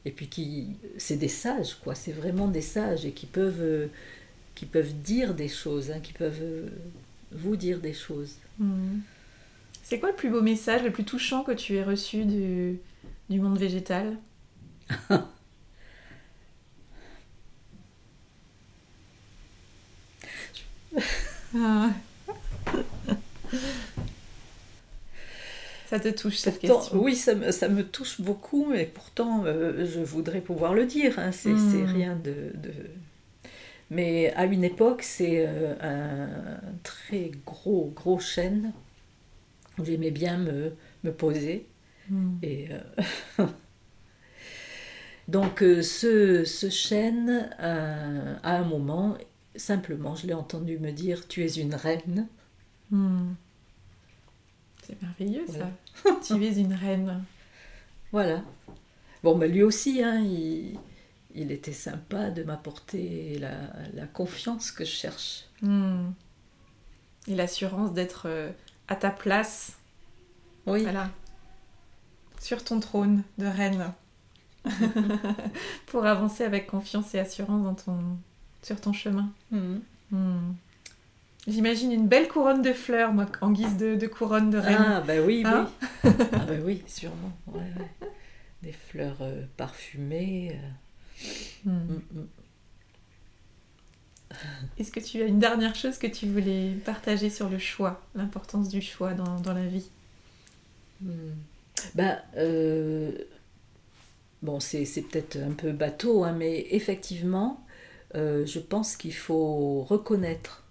[0.05, 1.93] Et puis qui, c'est des sages, quoi.
[1.95, 3.87] C'est vraiment des sages et qui peuvent, euh,
[4.55, 6.69] qui peuvent dire des choses, hein, qui peuvent euh,
[7.31, 8.35] vous dire des choses.
[8.59, 8.99] Mm.
[9.83, 12.79] C'est quoi le plus beau message, le plus touchant que tu aies reçu du,
[13.29, 14.17] du monde végétal?
[21.53, 21.91] Ah.
[25.91, 29.85] Ça te touche cette question Oui, ça me, ça me, touche beaucoup, mais pourtant, euh,
[29.85, 31.19] je voudrais pouvoir le dire.
[31.19, 31.83] Hein, c'est hmm.
[31.83, 32.71] rien de, de,
[33.89, 38.71] Mais à une époque, c'est euh, un très gros, gros chêne
[39.77, 40.71] où j'aimais bien me,
[41.03, 41.67] me poser.
[42.09, 42.37] Hmm.
[42.41, 42.69] Et.
[43.39, 43.45] Euh,
[45.27, 49.17] donc ce, ce chêne, à un moment,
[49.57, 52.29] simplement, je l'ai entendu me dire, tu es une reine.
[52.91, 53.33] Hmm.
[54.81, 55.69] C'est merveilleux ça.
[56.25, 57.23] tu es une reine.
[58.11, 58.43] Voilà.
[59.23, 65.45] Bon, mais lui aussi, hein, il, était sympa de m'apporter la, confiance que je cherche.
[65.61, 66.11] Hmm.
[67.27, 68.51] Et l'assurance d'être euh,
[68.87, 69.77] à ta place.
[70.65, 70.83] Oui.
[70.83, 71.11] Voilà.
[72.39, 73.93] Sur ton trône de reine.
[75.85, 77.99] Pour avancer avec confiance et assurance dans ton,
[78.63, 79.31] sur ton chemin.
[79.51, 79.79] Hmm.
[80.11, 80.53] Hmm.
[81.47, 84.77] J'imagine une belle couronne de fleurs, moi, en guise de, couronne de reine.
[84.77, 85.43] Ah, bah oui, oui.
[85.45, 85.71] Hein
[86.03, 87.35] ah, bah oui, sûrement.
[88.61, 90.51] Des fleurs euh, parfumées.
[90.53, 91.69] Euh.
[91.69, 91.93] Hmm.
[91.93, 92.27] Mm, mm.
[94.77, 98.69] Est-ce que tu as une dernière chose que tu voulais partager sur le choix, l'importance
[98.69, 99.89] du choix dans, dans la vie?
[101.01, 101.31] Hmm.
[101.95, 103.11] Bah, euh,
[104.43, 107.65] bon, c'est peut-être un peu bateau, hein, mais effectivement,
[108.13, 110.61] je pense qu'il faut reconnaître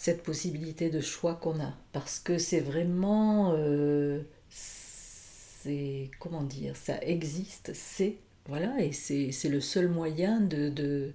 [0.00, 1.74] cette possibilité de choix qu'on a.
[1.92, 3.52] Parce que c'est vraiment...
[3.54, 6.10] Euh, c'est...
[6.18, 8.16] Comment dire Ça existe, c'est...
[8.48, 11.12] Voilà, et c'est le seul moyen de, de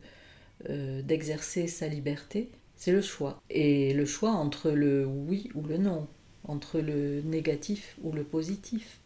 [0.69, 3.41] euh, d'exercer sa liberté, c'est le choix.
[3.49, 6.07] Et le choix entre le oui ou le non,
[6.43, 8.99] entre le négatif ou le positif,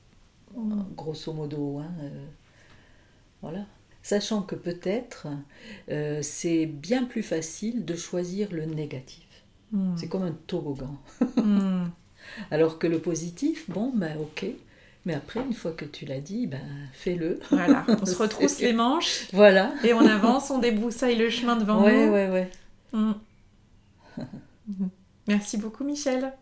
[0.57, 0.81] mmh.
[0.97, 1.77] grosso modo.
[1.79, 2.25] Hein, euh,
[3.41, 3.65] voilà.
[4.03, 5.27] Sachant que peut-être
[6.21, 9.28] c'est bien plus facile de choisir le négatif.
[9.71, 9.95] Hmm.
[9.95, 10.97] C'est comme un toboggan.
[11.37, 11.87] Hmm.
[12.51, 14.45] Alors que le positif, bon, ben ok.
[15.05, 16.61] Mais après, une fois que tu l'as dit, ben
[16.93, 17.39] fais-le.
[17.49, 19.27] Voilà, on se retrousse les manches.
[19.33, 19.73] Voilà.
[19.83, 22.11] Et on avance, on débroussaille le chemin devant ouais, nous.
[22.11, 22.49] Ouais, ouais,
[22.93, 22.99] ouais.
[22.99, 23.13] Hmm.
[25.27, 26.33] Merci beaucoup, Michel.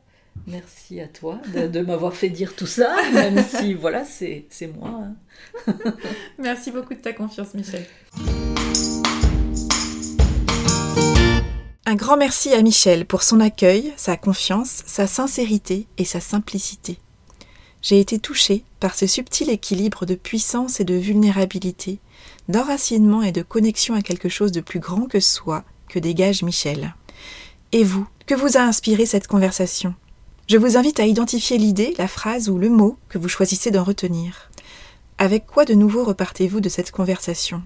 [0.45, 5.03] Merci à toi de, m'avoir fait dire tout ça, même si, voilà, c'est moi.
[5.67, 5.73] Hein.
[6.37, 7.85] Merci beaucoup de ta confiance, Michel.
[11.89, 16.99] Un grand merci à Michel pour son accueil, sa confiance, sa sincérité et sa simplicité.
[17.81, 21.99] J'ai été touchée par ce subtil équilibre de puissance et de vulnérabilité,
[22.49, 26.93] d'enracinement et de connexion à quelque chose de plus grand que soi que dégage Michel.
[27.71, 29.95] Et vous, que vous a inspiré cette conversation?
[30.49, 33.85] Je vous invite à identifier l'idée, la phrase ou le mot que vous choisissez d'en
[33.85, 34.51] retenir.
[35.19, 37.63] Avec quoi de nouveau repartez-vous de cette conversation?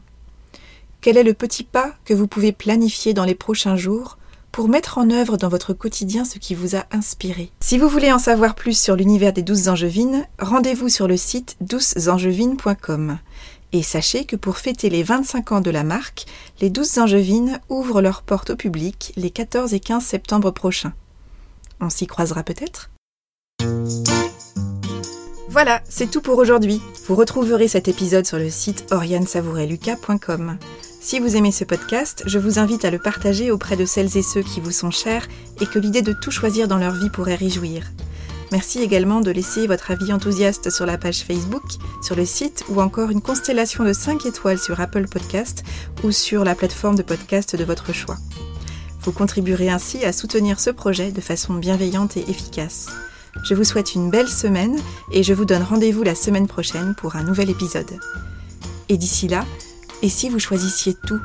[1.01, 4.19] Quel est le petit pas que vous pouvez planifier dans les prochains jours
[4.51, 7.51] pour mettre en œuvre dans votre quotidien ce qui vous a inspiré?
[7.59, 11.57] Si vous voulez en savoir plus sur l'univers des douces angevines, rendez-vous sur le site
[11.61, 13.17] doucesangevines.com.
[13.73, 16.25] Et sachez que pour fêter les 25 ans de la marque,
[16.59, 20.93] les douces angevines ouvrent leurs portes au public les 14 et 15 septembre prochains.
[21.79, 22.91] On s'y croisera peut-être?
[25.49, 26.81] Voilà, c'est tout pour aujourd'hui.
[27.07, 30.57] Vous retrouverez cet épisode sur le site oriansavoureluca.com.
[31.03, 34.21] Si vous aimez ce podcast, je vous invite à le partager auprès de celles et
[34.21, 35.27] ceux qui vous sont chers
[35.59, 37.91] et que l'idée de tout choisir dans leur vie pourrait réjouir.
[38.51, 41.63] Merci également de laisser votre avis enthousiaste sur la page Facebook,
[42.03, 45.63] sur le site ou encore une constellation de 5 étoiles sur Apple Podcast
[46.03, 48.17] ou sur la plateforme de podcast de votre choix.
[49.01, 52.89] Vous contribuerez ainsi à soutenir ce projet de façon bienveillante et efficace.
[53.43, 54.77] Je vous souhaite une belle semaine
[55.11, 57.99] et je vous donne rendez-vous la semaine prochaine pour un nouvel épisode.
[58.87, 59.45] Et d'ici là,
[60.03, 61.21] et si vous choisissiez tout?